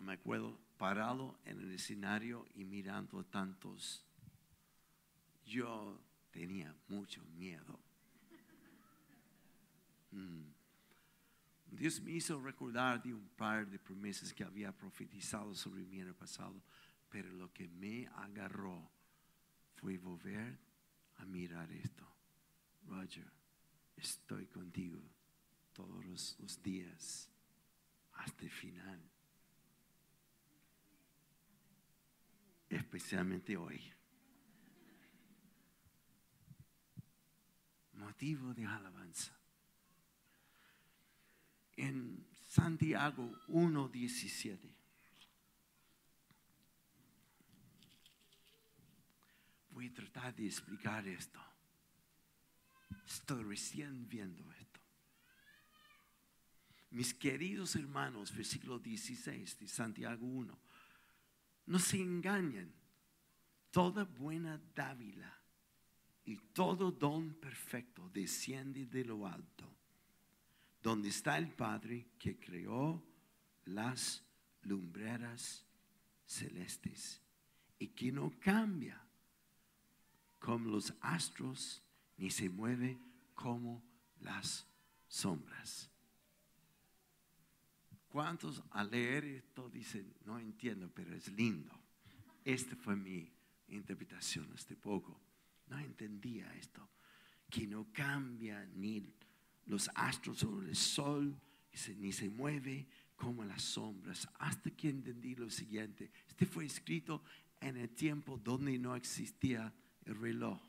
Me 0.00 0.14
acuerdo 0.14 0.58
parado 0.80 1.38
en 1.44 1.60
el 1.60 1.72
escenario 1.72 2.46
y 2.54 2.64
mirando 2.64 3.22
tantos. 3.26 4.02
Yo 5.44 6.00
tenía 6.30 6.74
mucho 6.88 7.22
miedo. 7.36 7.78
Mm. 10.10 10.44
Dios 11.66 12.00
me 12.00 12.12
hizo 12.12 12.40
recordar 12.40 13.02
de 13.02 13.12
un 13.12 13.28
par 13.28 13.68
de 13.68 13.78
promesas 13.78 14.32
que 14.32 14.42
había 14.42 14.72
profetizado 14.72 15.54
sobre 15.54 15.84
mi 15.84 16.00
año 16.00 16.14
pasado, 16.14 16.62
pero 17.10 17.30
lo 17.30 17.52
que 17.52 17.68
me 17.68 18.06
agarró 18.16 18.90
fue 19.74 19.98
volver 19.98 20.58
a 21.16 21.26
mirar 21.26 21.70
esto. 21.72 22.06
Roger, 22.86 23.30
estoy 23.96 24.46
contigo 24.46 25.02
todos 25.74 26.38
los 26.38 26.62
días 26.62 27.28
hasta 28.14 28.44
el 28.44 28.50
final. 28.50 29.19
especialmente 32.70 33.56
hoy. 33.56 33.92
Motivo 37.94 38.54
de 38.54 38.64
alabanza. 38.64 39.36
En 41.76 42.26
Santiago 42.46 43.30
1.17. 43.48 44.58
Voy 49.70 49.86
a 49.86 49.94
tratar 49.94 50.34
de 50.34 50.46
explicar 50.46 51.06
esto. 51.06 51.40
Estoy 53.06 53.42
recién 53.44 54.08
viendo 54.08 54.50
esto. 54.52 54.80
Mis 56.90 57.14
queridos 57.14 57.76
hermanos, 57.76 58.34
versículo 58.34 58.78
16 58.78 59.58
de 59.58 59.68
Santiago 59.68 60.26
1 60.26 60.69
no 61.70 61.78
se 61.78 62.02
engañen. 62.02 62.72
Toda 63.70 64.02
buena 64.02 64.60
dávila 64.74 65.32
y 66.24 66.36
todo 66.52 66.90
don 66.90 67.34
perfecto 67.34 68.10
desciende 68.12 68.86
de 68.86 69.04
lo 69.04 69.24
alto, 69.24 69.72
donde 70.82 71.10
está 71.10 71.38
el 71.38 71.48
Padre 71.52 72.08
que 72.18 72.36
creó 72.40 73.00
las 73.66 74.24
lumbreras 74.62 75.64
celestes 76.26 77.22
y 77.78 77.86
que 77.86 78.10
no 78.10 78.32
cambia 78.40 79.00
como 80.40 80.70
los 80.70 80.92
astros 81.00 81.84
ni 82.16 82.30
se 82.30 82.48
mueve 82.48 82.98
como 83.36 83.80
las 84.20 84.66
sombras. 85.06 85.89
¿Cuántos 88.10 88.60
al 88.72 88.90
leer 88.90 89.24
esto 89.24 89.70
dicen, 89.70 90.12
no 90.24 90.40
entiendo, 90.40 90.90
pero 90.92 91.14
es 91.14 91.30
lindo? 91.32 91.70
Esta 92.44 92.74
fue 92.74 92.96
mi 92.96 93.30
interpretación 93.68 94.52
hace 94.52 94.74
poco. 94.74 95.20
No 95.68 95.78
entendía 95.78 96.52
esto, 96.56 96.88
que 97.48 97.68
no 97.68 97.86
cambia 97.92 98.66
ni 98.74 99.14
los 99.66 99.88
astros 99.94 100.38
sobre 100.38 100.70
el 100.70 100.76
sol, 100.76 101.40
ni 101.98 102.10
se 102.10 102.28
mueve 102.28 102.88
como 103.14 103.44
las 103.44 103.62
sombras, 103.62 104.28
hasta 104.40 104.72
que 104.72 104.88
entendí 104.88 105.36
lo 105.36 105.48
siguiente. 105.48 106.10
Este 106.26 106.46
fue 106.46 106.64
escrito 106.64 107.22
en 107.60 107.76
el 107.76 107.90
tiempo 107.90 108.40
donde 108.42 108.76
no 108.76 108.96
existía 108.96 109.72
el 110.04 110.16
reloj. 110.16 110.60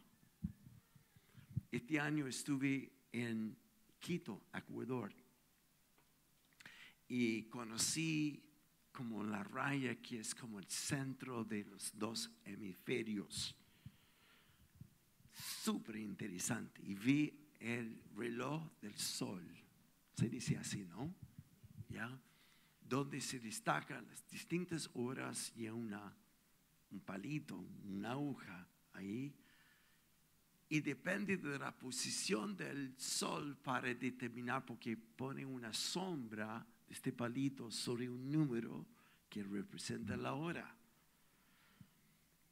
Este 1.72 2.00
año 2.00 2.28
estuve 2.28 2.92
en 3.12 3.58
Quito, 4.00 4.44
Ecuador, 4.54 5.12
y 7.14 7.44
conocí 7.50 8.42
como 8.94 9.22
la 9.22 9.44
raya 9.44 10.02
que 10.02 10.22
es 10.22 10.34
como 10.34 10.60
el 10.60 10.68
centro 10.70 11.44
de 11.44 11.66
los 11.66 11.92
dos 12.00 12.32
hemisferios. 12.46 13.54
Súper 15.34 15.98
interesante. 15.98 16.82
Y 16.82 16.94
vi 16.94 17.50
el 17.60 18.02
reloj 18.16 18.66
del 18.80 18.98
sol. 18.98 19.46
Se 20.16 20.30
dice 20.30 20.56
así, 20.56 20.86
¿no? 20.86 21.14
¿Ya? 21.90 22.18
Donde 22.80 23.20
se 23.20 23.42
destacan 23.42 24.08
las 24.08 24.26
distintas 24.30 24.90
horas 24.94 25.52
y 25.54 25.68
una, 25.68 26.16
un 26.92 27.02
palito, 27.02 27.58
una 27.84 28.12
aguja 28.12 28.70
ahí. 28.94 29.36
Y 30.70 30.80
depende 30.80 31.36
de 31.36 31.60
la 31.60 31.78
posición 31.78 32.56
del 32.56 32.98
sol 32.98 33.58
para 33.58 33.94
determinar, 33.94 34.66
porque 34.66 34.96
pone 34.96 35.46
una 35.46 35.74
sombra 35.74 36.66
este 36.92 37.14
palito 37.14 37.72
sobre 37.72 38.10
un 38.10 38.32
número 38.32 38.86
que 39.30 39.44
representa 39.44 40.18
la 40.18 40.34
hora. 40.34 40.76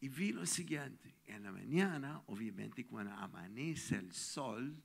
Y 0.02 0.08
vi 0.08 0.32
lo 0.32 0.46
siguiente, 0.46 1.16
en 1.26 1.44
la 1.44 1.52
mañana, 1.52 2.24
obviamente 2.28 2.86
cuando 2.86 3.12
amanece 3.14 3.98
el 3.98 4.14
sol 4.14 4.82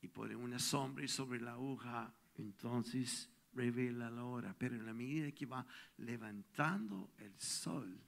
y 0.00 0.08
pone 0.08 0.36
una 0.36 0.60
sombra 0.60 1.06
sobre 1.08 1.40
la 1.40 1.52
aguja, 1.52 2.14
entonces 2.36 3.28
revela 3.52 4.08
la 4.10 4.24
hora. 4.24 4.54
Pero 4.56 4.76
en 4.76 4.86
la 4.86 4.94
medida 4.94 5.32
que 5.32 5.46
va 5.46 5.66
levantando 5.98 7.10
el 7.18 7.36
sol, 7.38 8.00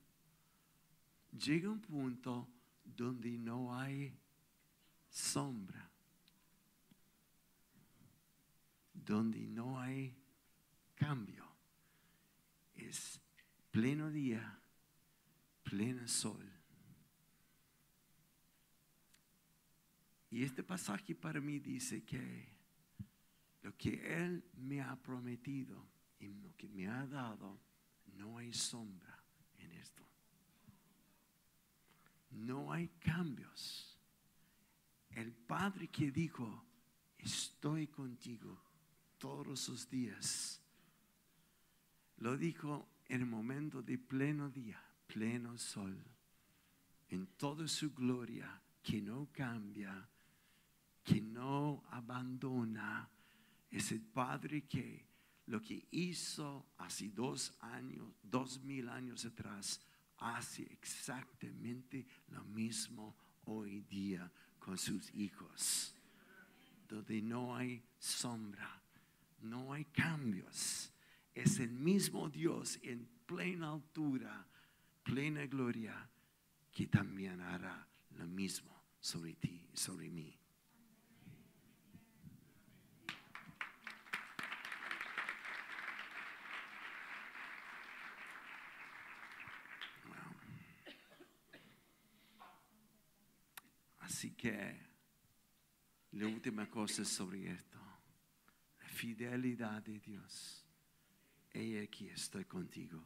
llega 1.33 1.69
un 1.69 1.81
punto 1.81 2.49
donde 2.85 3.37
no 3.39 3.77
hay 3.77 4.17
sombra, 5.09 5.91
donde 8.93 9.47
no 9.47 9.81
hay 9.81 10.17
cambio. 10.95 11.45
Es 12.75 13.21
pleno 13.71 14.11
día, 14.11 14.61
pleno 15.63 16.07
sol. 16.07 16.49
Y 20.31 20.43
este 20.45 20.63
pasaje 20.63 21.15
para 21.15 21.41
mí 21.41 21.59
dice 21.59 22.05
que 22.05 22.49
lo 23.63 23.77
que 23.77 24.01
Él 24.17 24.45
me 24.55 24.81
ha 24.81 24.97
prometido 24.97 25.87
y 26.19 26.33
lo 26.35 26.57
que 26.57 26.69
me 26.69 26.89
ha 26.89 27.07
dado, 27.07 27.61
no 28.17 28.39
hay 28.39 28.53
sombra 28.53 29.23
en 29.59 29.73
esto. 29.73 30.03
No 32.31 32.73
hay 32.73 32.89
cambios. 32.99 33.99
El 35.11 35.33
Padre 35.33 35.89
que 35.89 36.11
dijo, 36.11 36.65
estoy 37.19 37.89
contigo 37.89 38.72
todos 39.23 39.69
los 39.69 39.89
días, 39.89 40.61
lo 42.17 42.37
dijo 42.37 42.89
en 43.07 43.21
el 43.21 43.27
momento 43.29 43.81
de 43.81 43.97
pleno 43.97 44.51
día, 44.51 44.83
pleno 45.07 45.57
sol, 45.59 45.97
en 47.09 47.29
toda 47.37 47.69
su 47.69 47.95
gloria, 47.95 48.61
que 48.83 49.01
no 49.01 49.29
cambia, 49.31 50.09
que 51.05 51.21
no 51.21 51.85
abandona. 51.91 53.09
Es 53.71 53.93
el 53.93 54.01
Padre 54.01 54.63
que 54.63 55.07
lo 55.47 55.63
que 55.63 55.87
hizo 55.93 56.67
hace 56.79 57.11
dos 57.11 57.55
años, 57.61 58.13
dos 58.25 58.61
mil 58.65 58.89
años 58.89 59.25
atrás, 59.25 59.81
hace 60.19 60.65
exactamente 60.65 62.05
lo 62.31 62.43
mismo 62.47 63.15
hoy 63.45 63.83
día 63.83 64.29
con 64.59 64.77
sus 64.77 65.15
hijos, 65.15 65.95
donde 66.89 67.23
no 67.23 67.55
hay 67.55 67.85
sombra, 68.01 68.82
no 69.43 69.73
hay 69.73 69.85
cambios. 69.87 70.93
Es 71.35 71.59
el 71.59 71.73
mismo 71.73 72.29
Dios 72.29 72.79
en 72.83 73.09
plena 73.27 73.73
altura, 73.73 74.47
plena 75.03 75.47
gloria, 75.47 76.09
que 76.71 76.87
también 76.87 77.41
hará 77.41 77.89
lo 78.11 78.27
mismo 78.27 78.85
sobre 79.01 79.35
ti, 79.35 79.69
sobre 79.73 80.09
mí. 80.09 80.39
Así 93.99 94.35
que 94.37 94.79
la 96.13 96.29
última 96.29 96.71
cosa 96.71 97.05
sobre 97.05 97.51
esto, 97.51 97.82
fidelidad 99.03 99.83
de 99.83 99.99
Dios. 99.99 100.65
He 101.53 101.83
aquí 101.83 102.09
estoy 102.09 102.45
contigo 102.45 103.03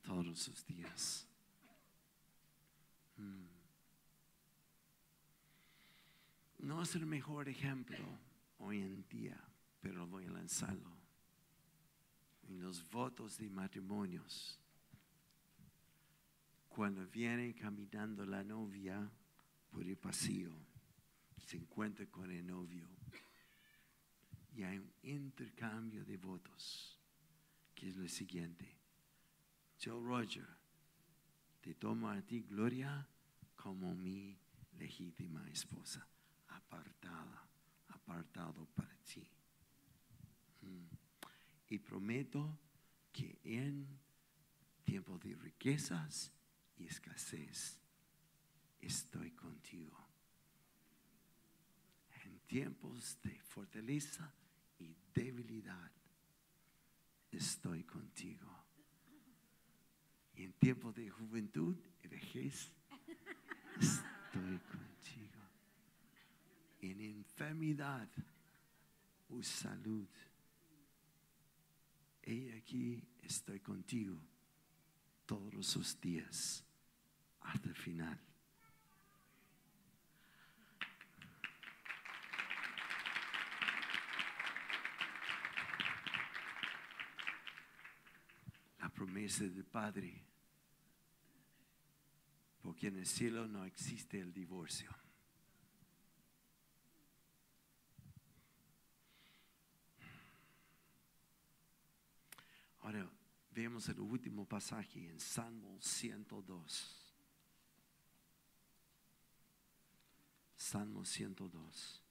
todos 0.00 0.24
los 0.24 0.64
días. 0.66 1.26
Hmm. 3.16 3.48
No 6.60 6.80
es 6.80 6.94
el 6.94 7.06
mejor 7.06 7.48
ejemplo 7.48 7.98
hoy 8.58 8.82
en 8.82 9.04
día, 9.08 9.36
pero 9.80 10.06
voy 10.06 10.26
a 10.26 10.30
lanzarlo. 10.30 10.96
En 12.48 12.62
los 12.62 12.88
votos 12.88 13.36
de 13.38 13.50
matrimonios, 13.50 14.60
cuando 16.68 17.04
viene 17.08 17.52
caminando 17.52 18.24
la 18.24 18.44
novia, 18.44 19.10
por 19.72 19.82
el 19.82 19.96
pasillo, 19.96 20.52
se 21.36 21.56
encuentra 21.56 22.06
con 22.06 22.30
el 22.30 22.46
novio 22.46 22.91
y 24.54 24.62
hay 24.64 24.78
un 24.78 24.92
intercambio 25.02 26.04
de 26.04 26.16
votos, 26.16 26.98
que 27.74 27.88
es 27.88 27.96
lo 27.96 28.08
siguiente. 28.08 28.76
Yo, 29.78 30.00
Roger, 30.00 30.46
te 31.60 31.74
tomo 31.74 32.10
a 32.10 32.20
ti, 32.22 32.42
Gloria, 32.42 33.06
como 33.56 33.94
mi 33.94 34.38
legítima 34.78 35.48
esposa, 35.48 36.06
apartada, 36.48 37.46
apartado 37.88 38.66
para 38.74 38.94
ti. 38.98 39.26
Mm. 40.60 40.86
Y 41.68 41.78
prometo 41.78 42.58
que 43.12 43.38
en 43.44 43.86
tiempo 44.84 45.18
de 45.18 45.34
riquezas 45.34 46.32
y 46.76 46.86
escasez, 46.86 47.78
estoy 48.80 49.30
contigo. 49.30 49.96
En 52.24 52.38
tiempos 52.40 53.18
de 53.22 53.40
fortaleza 53.40 54.34
debilidad, 55.14 55.90
estoy 57.30 57.84
contigo. 57.84 58.48
Y 60.34 60.44
en 60.44 60.52
tiempos 60.54 60.94
de 60.94 61.10
juventud 61.10 61.76
y 62.02 62.08
vejez, 62.08 62.72
estoy 63.80 64.58
contigo. 64.58 65.40
En 66.80 67.00
enfermedad 67.00 68.08
o 69.28 69.42
salud, 69.42 70.08
he 72.22 72.56
aquí 72.56 73.02
estoy 73.22 73.60
contigo 73.60 74.18
todos 75.26 75.52
los 75.54 76.00
días 76.00 76.64
hasta 77.40 77.68
el 77.68 77.76
final 77.76 78.31
promesa 89.12 89.44
del 89.44 89.64
Padre. 89.64 90.24
Porque 92.62 92.86
en 92.86 92.96
el 92.96 93.06
cielo 93.06 93.46
no 93.46 93.66
existe 93.66 94.18
el 94.18 94.32
divorcio. 94.32 94.90
Ahora 102.80 103.06
vemos 103.50 103.86
el 103.90 104.00
último 104.00 104.46
pasaje 104.46 105.10
en 105.10 105.20
Salmo 105.20 105.78
102. 105.82 107.14
Salmo 110.56 111.04
102. 111.04 112.02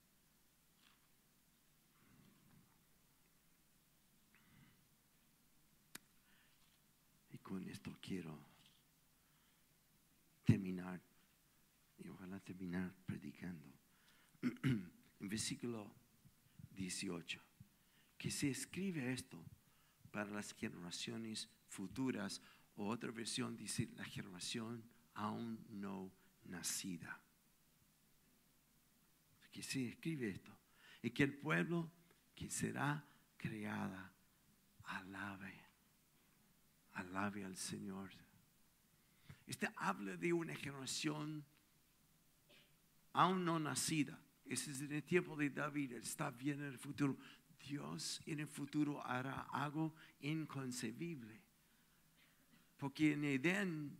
Y 7.31 7.37
con 7.51 7.67
esto 7.67 7.93
quiero 7.99 8.39
terminar, 10.45 11.01
y 11.97 12.07
ojalá 12.07 12.39
terminar 12.39 12.95
predicando. 13.05 13.67
en 14.63 14.89
versículo 15.19 15.93
18, 16.73 17.41
que 18.17 18.31
se 18.31 18.49
escribe 18.49 19.11
esto 19.11 19.43
para 20.11 20.31
las 20.31 20.53
generaciones 20.53 21.49
futuras, 21.67 22.41
o 22.77 22.87
otra 22.87 23.11
versión 23.11 23.57
dice 23.57 23.89
la 23.97 24.05
generación 24.05 24.81
aún 25.13 25.59
no 25.71 26.09
nacida. 26.45 27.21
Que 29.51 29.61
se 29.61 29.89
escribe 29.89 30.29
esto, 30.29 30.57
y 31.03 31.09
que 31.09 31.23
el 31.23 31.33
pueblo 31.33 31.91
que 32.33 32.49
será 32.49 33.05
creada 33.35 34.13
alabe, 34.85 35.60
alabe 36.93 37.43
al 37.45 37.57
Señor. 37.57 38.09
Este 39.47 39.69
habla 39.75 40.15
de 40.15 40.31
una 40.33 40.55
generación 40.55 41.45
aún 43.13 43.43
no 43.43 43.59
nacida. 43.59 44.19
Ese 44.45 44.71
es 44.71 44.81
en 44.81 44.91
el 44.91 45.03
tiempo 45.03 45.35
de 45.35 45.49
David, 45.49 45.93
está 45.93 46.31
bien 46.31 46.59
en 46.59 46.67
el 46.67 46.77
futuro. 46.77 47.17
Dios 47.67 48.21
en 48.25 48.39
el 48.39 48.47
futuro 48.47 49.05
hará 49.05 49.47
algo 49.51 49.93
inconcebible. 50.21 51.41
Porque 52.77 53.13
en 53.13 53.23
Edén, 53.23 53.97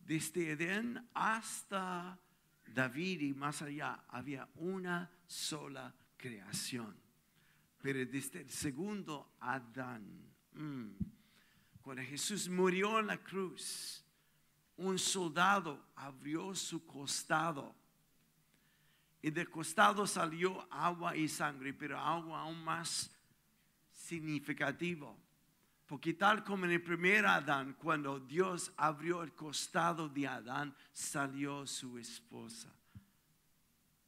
desde 0.00 0.50
Edén 0.50 1.08
hasta 1.14 2.18
David 2.66 3.20
y 3.20 3.34
más 3.34 3.62
allá, 3.62 4.04
había 4.08 4.48
una 4.56 5.10
sola 5.26 5.94
creación. 6.16 6.96
Pero 7.80 8.04
desde 8.04 8.40
el 8.40 8.50
segundo 8.50 9.36
Adán, 9.40 10.34
mm, 10.54 11.15
cuando 11.86 12.02
Jesús 12.02 12.48
murió 12.48 12.98
en 12.98 13.06
la 13.06 13.16
cruz, 13.16 14.02
un 14.76 14.98
soldado 14.98 15.86
abrió 15.94 16.52
su 16.52 16.84
costado 16.84 17.76
y 19.22 19.30
del 19.30 19.48
costado 19.48 20.04
salió 20.04 20.66
agua 20.68 21.16
y 21.16 21.28
sangre, 21.28 21.72
pero 21.72 21.96
agua 21.96 22.40
aún 22.40 22.64
más 22.64 23.08
significativo. 23.92 25.16
Porque 25.86 26.14
tal 26.14 26.42
como 26.42 26.64
en 26.64 26.72
el 26.72 26.82
primer 26.82 27.24
Adán, 27.24 27.74
cuando 27.74 28.18
Dios 28.18 28.72
abrió 28.76 29.22
el 29.22 29.32
costado 29.32 30.08
de 30.08 30.26
Adán, 30.26 30.74
salió 30.92 31.68
su 31.68 31.98
esposa, 31.98 32.68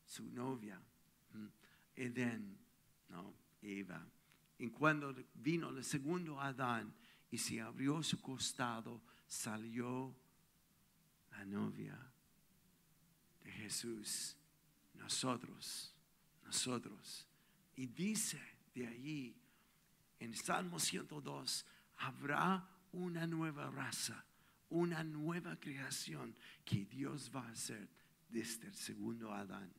su 0.04 0.24
novia, 0.30 0.82
Edén, 1.94 2.58
¿no? 3.08 3.32
Eva. 3.62 4.04
Y 4.58 4.68
cuando 4.70 5.14
vino 5.34 5.68
el 5.68 5.84
segundo 5.84 6.40
Adán 6.40 6.92
y 7.30 7.38
se 7.38 7.60
abrió 7.60 8.02
su 8.02 8.20
costado, 8.20 9.02
salió 9.26 10.14
la 11.30 11.44
novia 11.44 11.98
de 13.42 13.52
Jesús 13.52 14.36
nosotros, 14.94 15.94
nosotros. 16.44 17.26
Y 17.76 17.86
dice 17.86 18.40
de 18.74 18.86
allí, 18.86 19.36
en 20.18 20.34
Salmo 20.34 20.78
102, 20.78 21.64
habrá 21.98 22.68
una 22.92 23.26
nueva 23.26 23.70
raza, 23.70 24.24
una 24.70 25.04
nueva 25.04 25.58
creación 25.58 26.34
que 26.64 26.84
Dios 26.84 27.30
va 27.34 27.46
a 27.46 27.52
hacer 27.52 27.88
desde 28.28 28.66
el 28.68 28.74
segundo 28.74 29.32
Adán. 29.32 29.72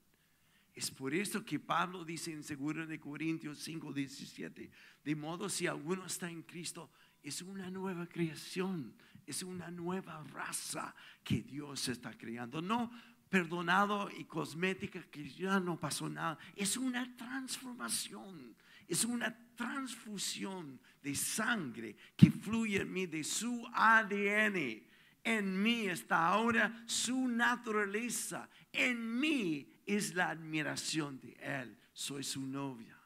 Es 0.74 0.92
por 0.92 1.14
eso 1.14 1.44
que 1.44 1.60
Pablo 1.60 2.06
dice 2.06 2.32
en 2.32 2.42
2 2.42 2.88
de 2.88 3.00
Corintios 3.00 3.60
5, 3.60 3.92
17, 3.92 4.72
de 5.04 5.16
modo 5.16 5.50
si 5.50 5.68
alguno 5.68 6.06
está 6.06 6.30
en 6.30 6.44
Cristo, 6.44 6.90
es 7.24 7.42
una 7.42 7.70
nueva 7.70 8.08
creación, 8.08 8.94
es 9.26 9.44
una 9.44 9.70
nueva 9.70 10.24
raza 10.24 10.96
que 11.24 11.42
Dios 11.42 11.88
está 11.88 12.18
creando. 12.18 12.62
No 12.62 12.92
perdonado 13.30 14.10
y 14.18 14.26
cosmética 14.26 15.02
que 15.04 15.30
ya 15.30 15.60
no 15.60 15.80
pasó 15.80 16.10
nada. 16.10 16.38
Es 16.56 16.78
una 16.78 17.16
transformación, 17.16 18.56
es 18.88 19.06
una 19.06 19.36
transfusión 19.56 20.80
de 21.02 21.16
sangre 21.16 21.96
que 22.16 22.32
fluye 22.32 22.82
en 22.82 22.92
mí, 22.92 23.06
de 23.06 23.24
su 23.24 23.68
ADN. 23.74 24.84
En 25.24 25.62
mí 25.62 25.88
está 25.88 26.28
ahora 26.28 26.84
su 26.86 27.28
naturaleza. 27.28 28.50
En 28.72 29.20
mí 29.20 29.70
es 29.86 30.16
la 30.16 30.30
admiración 30.30 31.20
de 31.20 31.34
Él. 31.34 31.78
Soy 31.94 32.24
su 32.24 32.42
novia. 32.42 32.98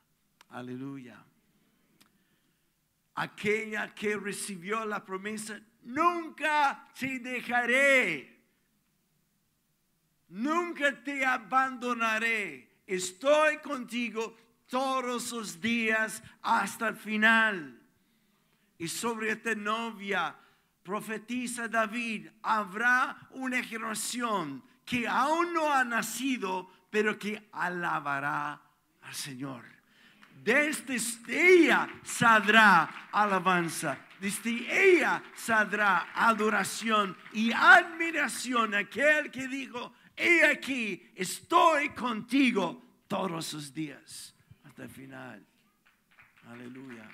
Aleluya. 0.50 1.26
Aquella 3.16 3.94
que 3.94 4.18
recibió 4.18 4.86
la 4.86 5.04
promesa, 5.04 5.60
nunca 5.84 6.88
te 6.98 7.20
dejaré 7.20 8.34
nunca 10.34 11.04
te 11.04 11.26
abandonaré. 11.26 12.82
Estoy 12.86 13.58
contigo 13.60 14.36
todos 14.68 15.32
los 15.32 15.62
días 15.62 16.24
hasta 16.42 16.90
el 16.90 16.96
final. 16.96 17.80
Y 18.78 18.88
sobre 18.88 19.32
esta 19.32 19.56
novia 19.56 20.36
profetiza 20.82 21.68
David, 21.68 22.28
habrá 22.42 23.30
una 23.32 23.64
generación 23.64 24.64
que 24.84 25.08
aún 25.08 25.54
no 25.54 25.72
ha 25.72 25.84
nacido, 25.84 26.70
pero 26.90 27.18
que 27.18 27.50
alabará 27.54 28.62
al 29.02 29.14
Señor. 29.14 29.64
Desde 30.44 30.98
ella 31.30 31.88
saldrá 32.04 33.08
alabanza, 33.14 33.98
desde 34.20 34.52
ella 34.94 35.24
saldrá 35.36 36.12
adoración 36.14 37.16
y 37.32 37.54
admiración. 37.54 38.76
Aquel 38.76 39.32
que 39.32 39.48
dijo, 39.48 39.94
he 40.18 40.46
aquí, 40.46 41.12
estoy 41.16 41.92
contigo 41.92 42.84
todos 43.08 43.54
los 43.54 43.74
días 43.74 44.36
hasta 44.66 44.84
el 44.84 44.90
final. 44.90 45.46
Aleluya. 46.48 47.10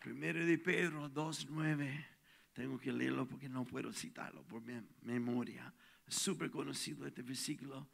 Primero 0.00 0.44
de 0.44 0.58
Pedro 0.58 1.08
2.9. 1.08 2.06
Tengo 2.52 2.78
que 2.78 2.92
leerlo 2.92 3.26
porque 3.26 3.48
no 3.48 3.64
puedo 3.64 3.94
citarlo 3.94 4.42
por 4.42 4.60
mi 4.60 4.78
memoria. 5.02 5.72
Súper 6.06 6.50
conocido 6.50 7.06
este 7.06 7.22
versículo. 7.22 7.88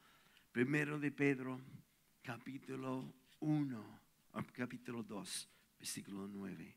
Primero 0.55 1.01
de 1.01 1.11
Pedro, 1.11 1.61
capítulo 2.23 3.13
1, 3.41 4.01
capítulo 4.53 5.03
2, 5.03 5.49
versículo 5.81 6.29
9. 6.29 6.77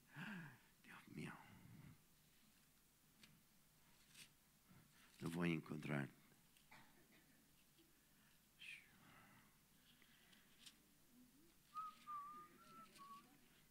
Dios 0.83 1.07
mío. 1.09 1.31
lo 5.19 5.29
voy 5.29 5.51
a 5.51 5.53
encontrar. 5.53 6.09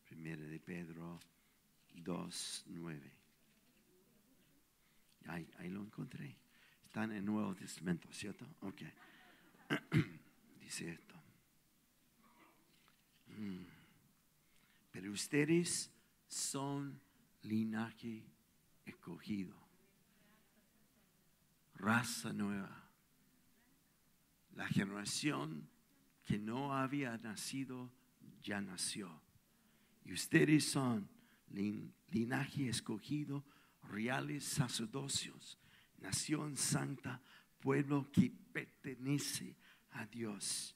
Primera 0.04 0.44
de 0.44 0.60
Pedro 0.60 1.18
2, 1.94 2.64
9. 2.68 3.12
Ahí, 5.26 5.50
ahí 5.58 5.68
lo 5.68 5.80
encontré. 5.80 6.36
Está 6.84 7.02
en 7.02 7.10
el 7.10 7.24
Nuevo 7.24 7.56
Testamento, 7.56 8.06
¿cierto? 8.12 8.46
Ok. 8.60 8.82
Dice 10.76 10.92
esto. 10.92 11.14
Mm. 13.28 13.64
Pero 14.92 15.10
ustedes 15.10 15.90
son 16.26 17.00
linaje 17.40 18.22
escogido 18.84 19.56
raza 21.76 22.32
nueva. 22.34 22.90
La 24.54 24.66
generación 24.68 25.66
que 26.24 26.38
no 26.38 26.74
había 26.74 27.16
nacido 27.16 27.90
ya 28.42 28.60
nació. 28.60 29.22
Y 30.04 30.12
ustedes 30.12 30.68
son 30.68 31.08
linaje 32.10 32.68
escogido, 32.68 33.44
reales 33.82 34.44
sacerdocios, 34.44 35.58
nación 35.98 36.54
santa, 36.56 37.22
pueblo 37.60 38.10
que 38.12 38.30
pertenece 38.52 39.56
a 39.96 40.06
Dios. 40.06 40.72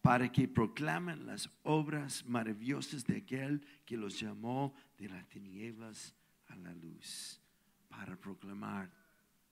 para 0.00 0.32
que 0.32 0.48
proclamen 0.48 1.26
las 1.26 1.48
obras 1.62 2.24
maravillosas 2.26 3.04
de 3.04 3.18
aquel 3.18 3.64
que 3.84 3.96
los 3.96 4.18
llamó 4.18 4.74
de 4.98 5.08
las 5.08 5.28
tinieblas 5.28 6.12
a 6.48 6.56
la 6.56 6.74
luz, 6.74 7.40
para 7.88 8.16
proclamar 8.16 8.90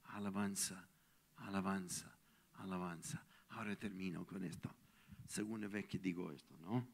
alabanza, 0.07 0.89
alabanza, 1.37 2.13
alabanza. 2.55 3.25
Ahora 3.51 3.77
termino 3.77 4.27
con 4.27 4.43
esto. 4.43 4.75
Segunda 5.29 5.69
vez 5.69 5.87
que 5.87 6.01
digo 6.01 6.33
esto, 6.33 6.59
¿no? 6.59 6.85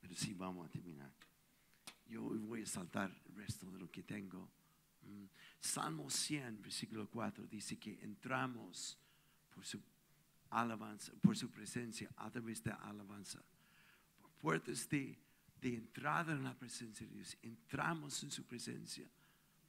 Pero 0.00 0.12
sí 0.16 0.34
vamos 0.34 0.66
a 0.66 0.68
terminar. 0.68 1.12
Yo 2.08 2.22
voy 2.22 2.62
a 2.62 2.66
saltar 2.66 3.16
el 3.26 3.34
resto 3.36 3.70
de 3.70 3.78
lo 3.78 3.88
que 3.88 4.02
tengo. 4.02 4.50
Mm. 5.02 5.26
Salmo 5.60 6.10
100, 6.10 6.60
versículo 6.62 7.08
4, 7.08 7.46
dice 7.46 7.78
que 7.78 7.98
entramos 8.02 8.98
por 9.54 9.64
su 9.64 9.80
alabanza, 10.50 11.12
por 11.20 11.36
su 11.36 11.50
presencia 11.50 12.10
a 12.16 12.30
través 12.30 12.62
de 12.62 12.72
alabanza. 12.72 13.42
Por 14.20 14.30
puertas 14.32 14.88
de, 14.88 15.18
de 15.60 15.74
entrada 15.74 16.32
en 16.32 16.44
la 16.44 16.54
presencia 16.54 17.06
de 17.06 17.14
Dios. 17.14 17.36
Entramos 17.42 18.22
en 18.22 18.30
su 18.30 18.44
presencia 18.44 19.08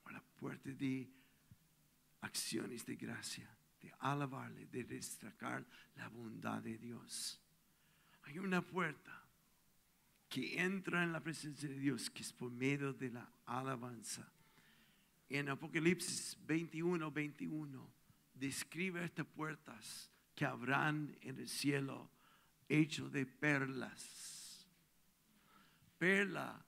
por 0.04 0.14
la 0.14 0.22
puerta 0.22 0.72
de 0.72 1.10
acciones 2.22 2.86
de 2.86 2.96
gracia, 2.96 3.50
de 3.82 3.94
alabarle, 4.00 4.66
de 4.68 4.84
destacar 4.84 5.66
la 5.96 6.10
bondad 6.10 6.62
de 6.62 6.78
Dios. 6.78 7.40
Hay 8.24 8.40
una 8.40 8.62
puerta 8.62 9.24
que 10.30 10.62
entra 10.62 11.04
en 11.04 11.14
la 11.14 11.22
presencia 11.22 11.70
de 11.70 11.80
Dios, 11.80 12.10
que 12.10 12.22
es 12.22 12.34
por 12.34 12.52
medio 12.52 12.94
de 12.94 13.12
la 13.12 13.30
alabanza. 13.46 14.30
En 15.30 15.50
Apocalipsis 15.50 16.38
21, 16.46 17.12
21, 17.12 17.90
describe 18.34 19.04
estas 19.04 19.26
puertas 19.26 20.12
que 20.38 20.46
habrán 20.46 21.18
en 21.22 21.40
el 21.40 21.50
cielo 21.50 22.12
hecho 22.70 23.10
de 23.10 23.26
perlas. 23.26 24.64
Perla 25.98 26.64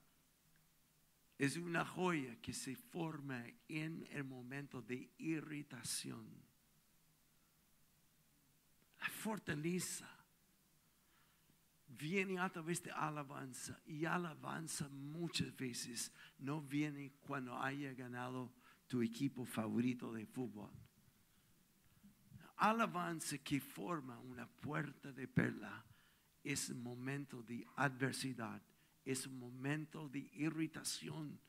es 1.37 1.55
una 1.55 1.85
joya 1.85 2.35
que 2.41 2.51
se 2.51 2.75
forma 2.75 3.45
en 3.67 4.07
el 4.09 4.23
momento 4.23 4.81
de 4.81 5.11
irritación. 5.19 6.25
La 8.99 9.09
fortaleza 9.09 10.09
viene 11.89 12.39
a 12.39 12.49
través 12.49 12.81
de 12.81 12.89
alabanza 12.89 13.79
y 13.85 14.05
alabanza 14.05 14.89
muchas 14.89 15.55
veces 15.55 16.11
no 16.39 16.59
viene 16.59 17.11
cuando 17.21 17.55
haya 17.61 17.93
ganado 17.93 18.51
tu 18.87 19.03
equipo 19.03 19.45
favorito 19.45 20.11
de 20.11 20.25
fútbol 20.25 20.71
alabanza 22.59 23.37
que 23.37 23.59
forma 23.59 24.19
una 24.19 24.45
puerta 24.45 25.11
de 25.11 25.27
perla 25.27 25.83
es 26.43 26.69
un 26.69 26.83
momento 26.83 27.41
de 27.43 27.65
adversidad, 27.75 28.61
es 29.05 29.25
un 29.25 29.39
momento 29.39 30.09
de 30.09 30.29
irritación, 30.33 31.39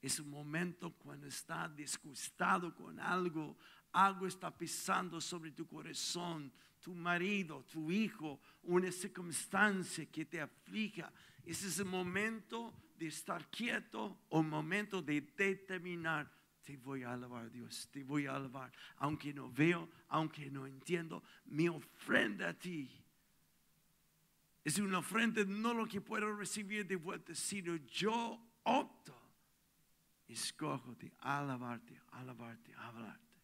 es 0.00 0.20
un 0.20 0.30
momento 0.30 0.92
cuando 0.92 1.26
está 1.26 1.68
disgustado 1.68 2.74
con 2.74 2.98
algo, 3.00 3.56
algo 3.92 4.26
está 4.26 4.56
pisando 4.56 5.20
sobre 5.20 5.52
tu 5.52 5.66
corazón, 5.66 6.52
tu 6.80 6.94
marido, 6.94 7.64
tu 7.64 7.90
hijo, 7.90 8.40
una 8.62 8.90
circunstancia 8.92 10.06
que 10.06 10.24
te 10.24 10.40
aflija. 10.40 11.12
Es 11.44 11.78
el 11.78 11.86
momento 11.86 12.72
de 12.96 13.06
estar 13.06 13.48
quieto 13.50 14.20
o 14.28 14.42
momento 14.42 15.02
de 15.02 15.20
determinar 15.20 16.30
te 16.68 16.76
voy 16.76 17.02
a 17.02 17.14
alabar, 17.14 17.50
Dios, 17.50 17.88
te 17.90 18.04
voy 18.04 18.26
a 18.26 18.36
alabar. 18.36 18.70
Aunque 18.98 19.32
no 19.32 19.50
veo, 19.50 19.88
aunque 20.08 20.50
no 20.50 20.66
entiendo, 20.66 21.22
mi 21.46 21.66
ofrenda 21.66 22.50
a 22.50 22.52
ti 22.52 22.90
es 24.62 24.78
una 24.78 24.98
ofrenda, 24.98 25.42
no 25.46 25.72
lo 25.72 25.86
que 25.86 26.02
puedo 26.02 26.30
recibir 26.36 26.86
de 26.86 26.96
vuelta, 26.96 27.34
sino 27.34 27.74
yo 27.76 28.38
opto, 28.64 29.18
escojo 30.26 30.94
de 30.96 31.10
alabarte, 31.20 31.98
alabarte, 32.10 32.74
alabarte. 32.74 33.40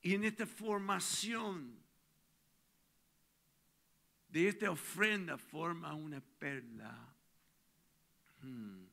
Y 0.00 0.14
en 0.14 0.22
esta 0.22 0.46
formación 0.46 1.82
de 4.28 4.46
esta 4.46 4.70
ofrenda 4.70 5.36
forma 5.36 5.92
una 5.94 6.20
perla. 6.20 7.12
Hmm 8.40 8.87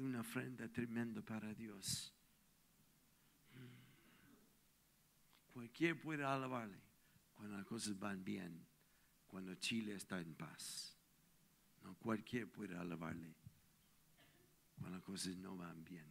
una 0.00 0.20
ofrenda 0.20 0.68
tremenda 0.68 1.22
para 1.22 1.52
Dios. 1.54 2.12
Cualquiera 5.52 6.00
puede 6.00 6.24
alabarle 6.24 6.80
cuando 7.34 7.56
las 7.56 7.66
cosas 7.66 7.98
van 7.98 8.24
bien, 8.24 8.66
cuando 9.26 9.54
Chile 9.54 9.94
está 9.94 10.20
en 10.20 10.34
paz. 10.34 10.96
No 11.82 11.94
cualquiera 11.94 12.46
puede 12.46 12.76
alabarle 12.76 13.34
cuando 14.76 14.96
las 14.96 15.04
cosas 15.04 15.36
no 15.36 15.56
van 15.56 15.84
bien. 15.84 16.06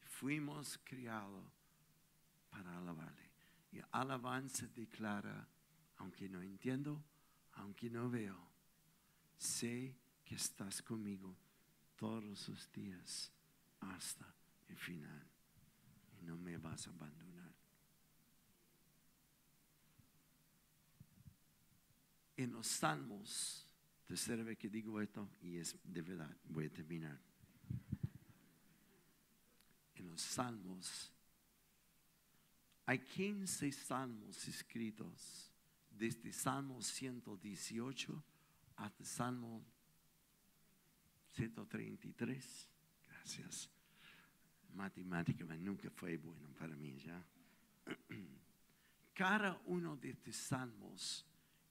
Fuimos 0.00 0.78
criados 0.84 1.44
para 2.50 2.76
alabarle. 2.76 3.30
Y 3.72 3.80
alabanza 3.92 4.66
declara, 4.66 5.48
aunque 5.98 6.28
no 6.28 6.42
entiendo, 6.42 7.04
aunque 7.52 7.88
no 7.88 8.10
veo, 8.10 8.50
sé 9.36 9.94
que 10.30 10.36
estás 10.36 10.80
conmigo 10.80 11.36
todos 11.96 12.48
los 12.48 12.70
días 12.70 13.32
hasta 13.80 14.32
el 14.68 14.76
final 14.76 15.26
y 16.20 16.22
no 16.24 16.36
me 16.38 16.56
vas 16.56 16.86
a 16.86 16.90
abandonar. 16.90 17.52
En 22.36 22.52
los 22.52 22.68
salmos, 22.68 23.66
tercera 24.06 24.44
vez 24.44 24.56
que 24.56 24.68
digo 24.68 25.00
esto, 25.00 25.28
y 25.42 25.56
es 25.56 25.76
de 25.82 26.00
verdad, 26.00 26.36
voy 26.44 26.66
a 26.66 26.72
terminar. 26.72 27.20
En 29.96 30.06
los 30.06 30.20
salmos, 30.20 31.10
hay 32.86 33.00
15 33.00 33.72
salmos 33.72 34.46
escritos, 34.46 35.50
desde 35.90 36.32
Salmo 36.32 36.80
118 36.80 38.22
hasta 38.76 39.04
Salmo 39.04 39.66
133. 41.32 42.68
Gracias. 43.08 43.70
Matemática 44.74 45.44
nunca 45.56 45.90
fue 45.90 46.16
bueno 46.16 46.48
para 46.58 46.74
mí 46.76 46.96
ya. 46.98 47.24
Cada 49.14 49.60
uno 49.66 49.96
de 49.96 50.10
estos 50.10 50.36
salmos 50.36 51.26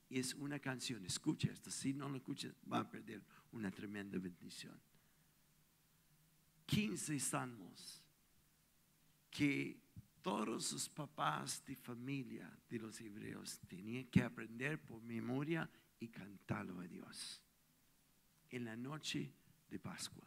es 0.09 0.33
una 0.33 0.59
canción. 0.59 1.05
Escucha 1.05 1.51
esto. 1.51 1.71
Si 1.71 1.93
no 1.93 2.09
lo 2.09 2.17
escuchas, 2.17 2.53
va 2.71 2.79
a 2.79 2.89
perder 2.89 3.23
una 3.51 3.71
tremenda 3.71 4.19
bendición. 4.19 4.79
15 6.65 7.19
salmos 7.19 8.03
que 9.29 9.79
todos 10.21 10.65
sus 10.65 10.89
papás 10.89 11.63
de 11.65 11.75
familia 11.75 12.51
de 12.69 12.79
los 12.79 12.99
hebreos 13.01 13.59
tenían 13.67 14.05
que 14.05 14.21
aprender 14.21 14.79
por 14.79 15.01
memoria 15.01 15.69
y 15.99 16.09
cantarlo 16.09 16.79
a 16.79 16.87
Dios. 16.87 17.41
En 18.49 18.65
la 18.65 18.75
noche 18.75 19.33
de 19.69 19.79
Pascua. 19.79 20.25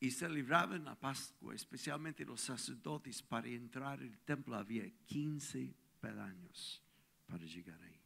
Y 0.00 0.10
celebraban 0.10 0.84
la 0.84 0.94
Pascua, 0.94 1.54
especialmente 1.54 2.24
los 2.24 2.40
sacerdotes, 2.40 3.22
para 3.22 3.48
entrar 3.48 3.98
al 4.00 4.18
templo 4.20 4.56
había 4.56 4.88
15 5.06 5.74
pedaños 6.00 6.82
para 7.26 7.44
llegar 7.44 7.80
ahí. 7.82 8.00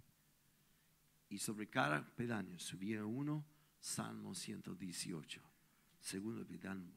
Y 1.29 1.39
sobre 1.39 1.69
cada 1.69 2.05
pedaño 2.15 2.59
subía 2.59 3.05
uno, 3.05 3.45
Salmo 3.79 4.35
118. 4.35 5.43
Segundo 6.01 6.47
pedaño, 6.47 6.95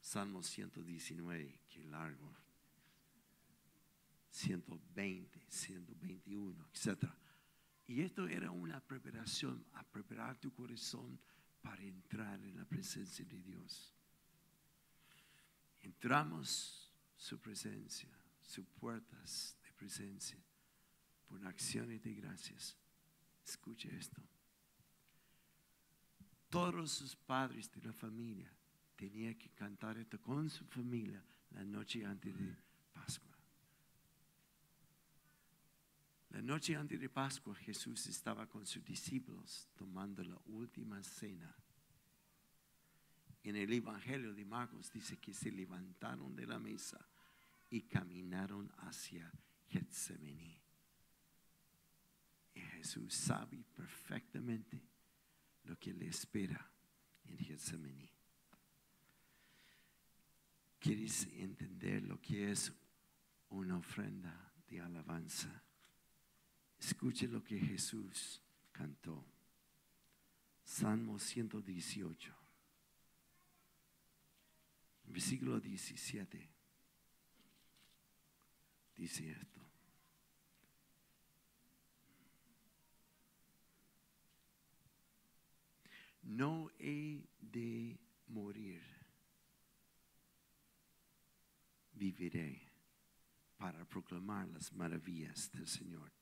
Salmo 0.00 0.42
119, 0.42 1.60
que 1.68 1.84
largo. 1.84 2.36
120, 4.30 5.40
121, 5.48 6.68
etcétera 6.72 7.23
y 7.86 8.00
esto 8.02 8.26
era 8.26 8.50
una 8.50 8.80
preparación 8.80 9.64
a 9.74 9.82
preparar 9.84 10.38
tu 10.38 10.52
corazón 10.52 11.18
para 11.60 11.82
entrar 11.82 12.40
en 12.40 12.56
la 12.56 12.64
presencia 12.64 13.24
de 13.24 13.40
Dios. 13.42 13.94
Entramos 15.82 16.90
su 17.16 17.38
presencia, 17.38 18.08
sus 18.40 18.66
puertas 18.66 19.56
de 19.62 19.72
presencia, 19.72 20.38
por 21.26 21.44
acciones 21.46 22.02
de 22.02 22.14
gracias. 22.14 22.76
Escuche 23.44 23.94
esto. 23.96 24.22
Todos 26.48 26.92
sus 26.92 27.16
padres 27.16 27.70
de 27.72 27.82
la 27.82 27.92
familia 27.92 28.50
tenían 28.96 29.34
que 29.34 29.50
cantar 29.50 29.98
esto 29.98 30.20
con 30.20 30.48
su 30.48 30.64
familia 30.64 31.22
la 31.50 31.64
noche 31.64 32.04
antes 32.04 32.36
de 32.36 32.56
Pascua. 32.92 33.33
La 36.34 36.42
noche 36.42 36.74
antes 36.74 36.98
de 36.98 37.08
Pascua 37.08 37.54
Jesús 37.54 38.08
estaba 38.08 38.48
con 38.48 38.66
sus 38.66 38.84
discípulos 38.84 39.68
tomando 39.76 40.24
la 40.24 40.36
última 40.46 41.00
cena. 41.00 41.54
En 43.44 43.54
el 43.54 43.72
Evangelio 43.72 44.34
de 44.34 44.44
Marcos 44.44 44.90
dice 44.92 45.16
que 45.18 45.32
se 45.32 45.52
levantaron 45.52 46.34
de 46.34 46.44
la 46.44 46.58
mesa 46.58 46.98
y 47.70 47.82
caminaron 47.82 48.68
hacia 48.78 49.30
Getsemaní. 49.68 50.60
Y 52.56 52.60
Jesús 52.60 53.14
sabe 53.14 53.64
perfectamente 53.72 54.82
lo 55.62 55.78
que 55.78 55.94
le 55.94 56.08
espera 56.08 56.68
en 57.26 57.38
Getsemaní. 57.38 58.10
¿Quieres 60.80 61.28
entender 61.34 62.02
lo 62.02 62.20
que 62.20 62.50
es 62.50 62.72
una 63.50 63.78
ofrenda 63.78 64.52
de 64.66 64.80
alabanza? 64.80 65.62
Escuche 66.84 67.26
lo 67.26 67.42
que 67.42 67.58
Jesús 67.58 68.42
cantó. 68.70 69.24
Salmo 70.62 71.18
118, 71.18 72.34
versículo 75.04 75.60
17. 75.60 76.50
Dice 78.96 79.30
esto. 79.30 79.60
No 86.22 86.70
he 86.78 87.26
de 87.40 87.98
morir, 88.26 88.82
viviré 91.94 92.60
para 93.56 93.86
proclamar 93.86 94.48
las 94.48 94.70
maravillas 94.74 95.50
del 95.50 95.66
Señor. 95.66 96.12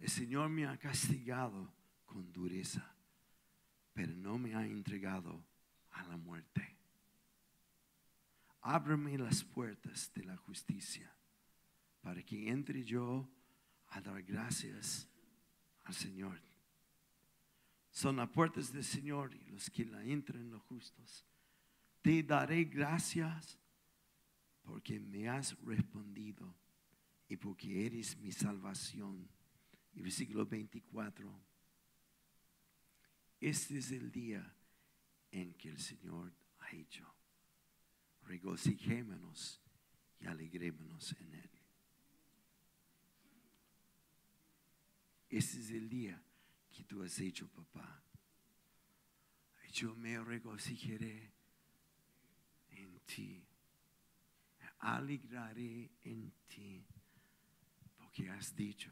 El 0.00 0.08
Señor 0.08 0.48
me 0.48 0.66
ha 0.66 0.78
castigado 0.78 1.72
con 2.06 2.32
dureza, 2.32 2.96
pero 3.92 4.12
no 4.14 4.38
me 4.38 4.54
ha 4.54 4.66
entregado 4.66 5.44
a 5.90 6.02
la 6.04 6.16
muerte. 6.16 6.76
Ábreme 8.62 9.18
las 9.18 9.44
puertas 9.44 10.10
de 10.14 10.24
la 10.24 10.36
justicia 10.36 11.14
para 12.00 12.22
que 12.22 12.48
entre 12.48 12.82
yo 12.82 13.28
a 13.88 14.00
dar 14.00 14.22
gracias 14.22 15.06
al 15.84 15.94
Señor. 15.94 16.40
Son 17.90 18.16
las 18.16 18.28
puertas 18.30 18.72
del 18.72 18.84
Señor 18.84 19.34
y 19.34 19.44
los 19.50 19.68
que 19.68 19.84
la 19.84 20.02
entran 20.02 20.50
los 20.50 20.62
justos. 20.62 21.26
Te 22.00 22.22
daré 22.22 22.64
gracias 22.64 23.58
porque 24.62 24.98
me 24.98 25.28
has 25.28 25.58
respondido 25.60 26.54
y 27.28 27.36
porque 27.36 27.84
eres 27.86 28.16
mi 28.16 28.32
salvación. 28.32 29.28
Y 29.94 30.02
versículo 30.02 30.46
24. 30.46 31.40
Este 33.40 33.78
es 33.78 33.90
el 33.90 34.10
día 34.12 34.54
en 35.30 35.54
que 35.54 35.68
el 35.70 35.78
Señor 35.78 36.32
ha 36.58 36.70
hecho. 36.72 37.06
Regocijémonos 38.24 39.60
y 40.20 40.26
alegrémonos 40.26 41.12
en 41.18 41.34
Él. 41.34 41.50
Este 45.30 45.60
es 45.60 45.70
el 45.70 45.88
día 45.88 46.22
que 46.70 46.84
tú 46.84 47.02
has 47.02 47.18
hecho, 47.20 47.48
papá. 47.48 48.02
Yo 49.72 49.94
me 49.94 50.18
regocijaré 50.22 51.32
en 52.70 53.00
ti. 53.06 53.46
Me 54.58 54.68
alegraré 54.80 55.90
en 56.02 56.32
ti. 56.48 56.84
Porque 57.96 58.28
has 58.28 58.54
dicho, 58.56 58.90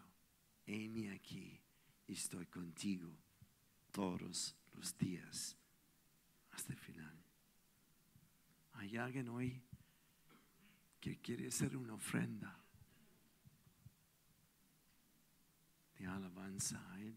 heme 0.68 1.10
aquí, 1.12 1.58
estoy 2.06 2.46
contigo 2.46 3.10
todos 3.90 4.54
los 4.74 4.96
días 4.98 5.56
hasta 6.50 6.72
el 6.74 6.78
final. 6.78 7.18
Hay 8.74 8.96
alguien 8.96 9.28
hoy 9.28 9.62
que 11.00 11.18
quiere 11.20 11.48
hacer 11.48 11.74
una 11.76 11.94
ofrenda 11.94 12.62
de 15.96 16.06
alabanza 16.06 16.84
a 16.92 17.00
Él. 17.00 17.16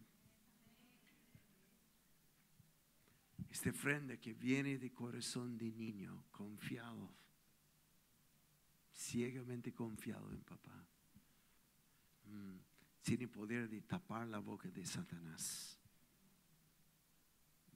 Esta 3.49 3.69
ofrenda 3.69 4.15
que 4.15 4.33
viene 4.33 4.77
de 4.77 4.93
corazón 4.93 5.57
de 5.57 5.71
niño, 5.71 6.23
confiado, 6.31 7.13
ciegamente 8.93 9.73
confiado 9.73 10.31
en 10.31 10.41
papá. 10.41 10.87
Mm, 12.23 12.70
tiene 13.01 13.27
poder 13.27 13.69
de 13.69 13.81
tapar 13.81 14.27
la 14.27 14.39
boca 14.39 14.69
de 14.69 14.85
Satanás, 14.85 15.77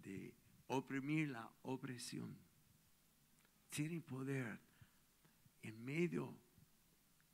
de 0.02 0.34
oprimir 0.68 1.30
la 1.30 1.52
opresión. 1.64 2.38
Tiene 3.70 4.02
poder 4.02 4.60
en 5.62 5.84
medio 5.84 6.38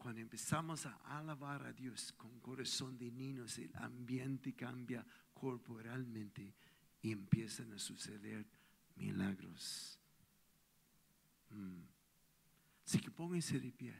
cuando 0.01 0.19
empezamos 0.19 0.87
a 0.87 0.95
alabar 1.19 1.63
a 1.63 1.73
Dios 1.73 2.11
con 2.13 2.39
corazón 2.39 2.97
de 2.97 3.11
niños, 3.11 3.59
el 3.59 3.69
ambiente 3.75 4.53
cambia 4.55 5.05
corporalmente 5.31 6.55
y 7.03 7.11
empiezan 7.11 7.71
a 7.73 7.77
suceder 7.77 8.47
milagros. 8.95 9.99
Mm. 11.51 11.83
Así 12.83 12.99
que 12.99 13.11
pónganse 13.11 13.59
de 13.59 13.71
pie. 13.71 13.93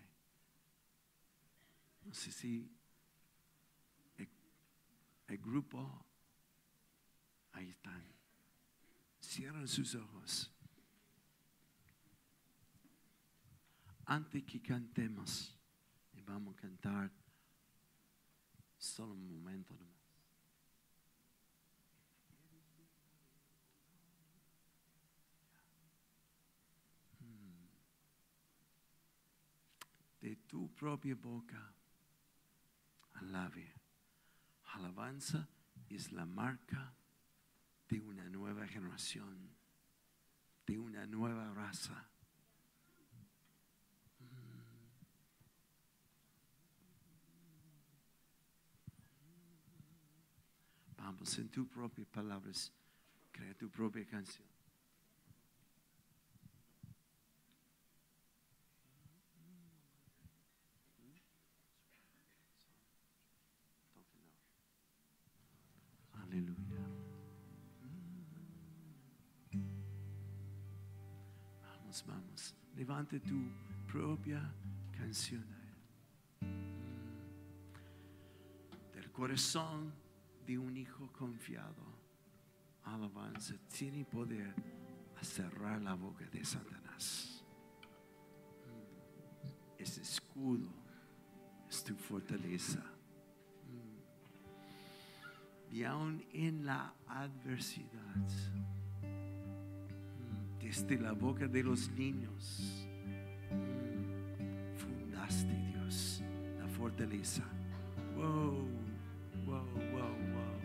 No 2.04 2.14
sé 2.16 2.32
si 2.32 2.68
el 5.32 5.38
grupo, 5.38 6.06
ahí 7.54 7.70
están. 7.70 8.04
Cierran 9.22 9.68
sus 9.68 9.96
ojos. 9.96 10.52
Antes 14.06 14.44
que 14.44 14.62
cantemos. 14.62 15.58
Y 16.14 16.22
vamos 16.22 16.58
a 16.58 16.62
cantar 16.62 17.12
solo 18.78 19.14
un 19.14 19.26
momento 19.26 19.74
nomás. 19.78 19.96
Hmm. 27.20 27.70
De 30.20 30.36
tu 30.36 30.70
propia 30.74 31.16
boca, 31.16 31.74
alabe. 33.14 33.81
Alabanza 34.74 35.48
es 35.90 36.12
la 36.12 36.26
marca 36.26 36.94
de 37.90 38.00
una 38.00 38.30
nueva 38.30 38.68
generación, 38.68 39.50
de 40.66 40.78
una 40.78 41.06
nueva 41.06 41.54
raza. 41.54 42.10
Vamos, 50.98 51.38
en 51.40 51.50
tus 51.50 51.68
propias 51.68 52.08
palabras, 52.08 52.72
crea 53.32 53.54
tu 53.56 53.70
propia 53.70 54.06
canción. 54.06 54.51
Vamos. 72.08 72.56
Levante 72.78 73.20
tu 73.20 73.52
propia 73.86 74.42
canción. 74.98 75.46
Del 78.94 79.12
corazón 79.12 79.94
de 80.46 80.58
un 80.58 80.78
hijo 80.78 81.12
confiado, 81.12 81.84
alabanza, 82.86 83.56
tiene 83.68 84.06
poder 84.06 84.56
a 85.20 85.24
cerrar 85.24 85.82
la 85.82 85.94
boca 85.96 86.26
de 86.32 86.46
Satanás. 86.46 87.44
Ese 89.78 90.02
escudo 90.02 90.70
es 91.70 91.84
tu 91.84 91.94
fortaleza. 91.96 92.86
Y 95.70 95.84
aún 95.84 96.24
en 96.32 96.66
la 96.66 96.94
adversidad, 97.06 98.16
desde 100.72 100.98
la 100.98 101.12
boca 101.12 101.50
de 101.50 101.64
los 101.64 101.92
niños, 101.92 102.88
fundaste 104.78 105.54
Dios 105.74 106.24
la 106.58 106.66
fortaleza. 106.70 107.44
Wow, 108.16 108.70
wow, 109.46 109.66
wow, 109.92 110.16
wow. 110.32 110.56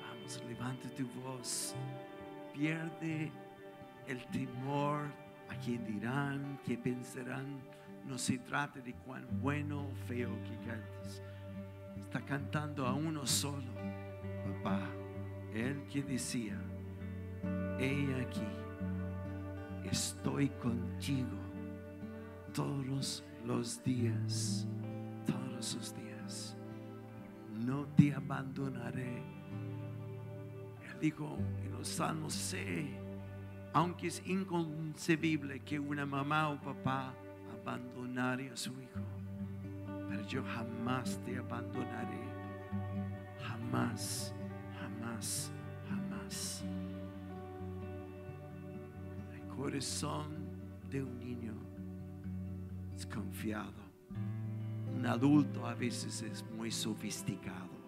Vamos, 0.00 0.40
levanta 0.46 0.88
tu 0.90 1.08
voz. 1.22 1.74
Pierde 2.52 3.32
el 4.06 4.24
temor 4.26 5.08
a 5.48 5.56
quien 5.56 5.84
dirán, 5.86 6.60
que 6.64 6.78
pensarán. 6.78 7.58
No 8.06 8.16
se 8.16 8.38
trata 8.38 8.78
de 8.78 8.92
cuán 8.94 9.26
bueno 9.40 9.88
o 9.88 9.94
feo 10.06 10.30
que 10.44 10.56
cantes. 10.64 11.20
Está 12.14 12.26
cantando 12.26 12.86
a 12.86 12.92
uno 12.94 13.26
solo, 13.26 13.72
papá. 14.62 14.88
Él 15.52 15.84
que 15.92 16.00
decía, 16.00 16.56
he 17.76 18.22
aquí, 18.22 18.46
estoy 19.90 20.48
contigo 20.50 21.36
todos 22.52 23.24
los 23.44 23.82
días, 23.82 24.64
todos 25.26 25.74
los 25.74 25.96
días. 25.96 26.56
No 27.50 27.84
te 27.96 28.14
abandonaré. 28.14 29.16
Él 30.84 31.00
dijo 31.00 31.36
en 31.64 31.72
los 31.72 31.88
salmos, 31.88 32.32
sé, 32.32 32.86
aunque 33.72 34.06
es 34.06 34.22
inconcebible 34.24 35.58
que 35.64 35.80
una 35.80 36.06
mamá 36.06 36.50
o 36.50 36.60
papá 36.60 37.12
abandonare 37.60 38.50
a 38.50 38.56
su 38.56 38.70
hijo, 38.70 39.00
yo 40.22 40.42
jamás 40.42 41.18
te 41.24 41.36
abandonaré. 41.36 42.24
Jamás, 43.42 44.34
jamás, 44.78 45.52
jamás. 45.88 46.64
El 49.34 49.46
corazón 49.48 50.32
de 50.90 51.02
un 51.02 51.18
niño 51.18 51.54
es 52.94 53.06
confiado. 53.06 53.84
Un 54.94 55.06
adulto 55.06 55.66
a 55.66 55.74
veces 55.74 56.22
es 56.22 56.44
muy 56.56 56.70
sofisticado. 56.70 57.83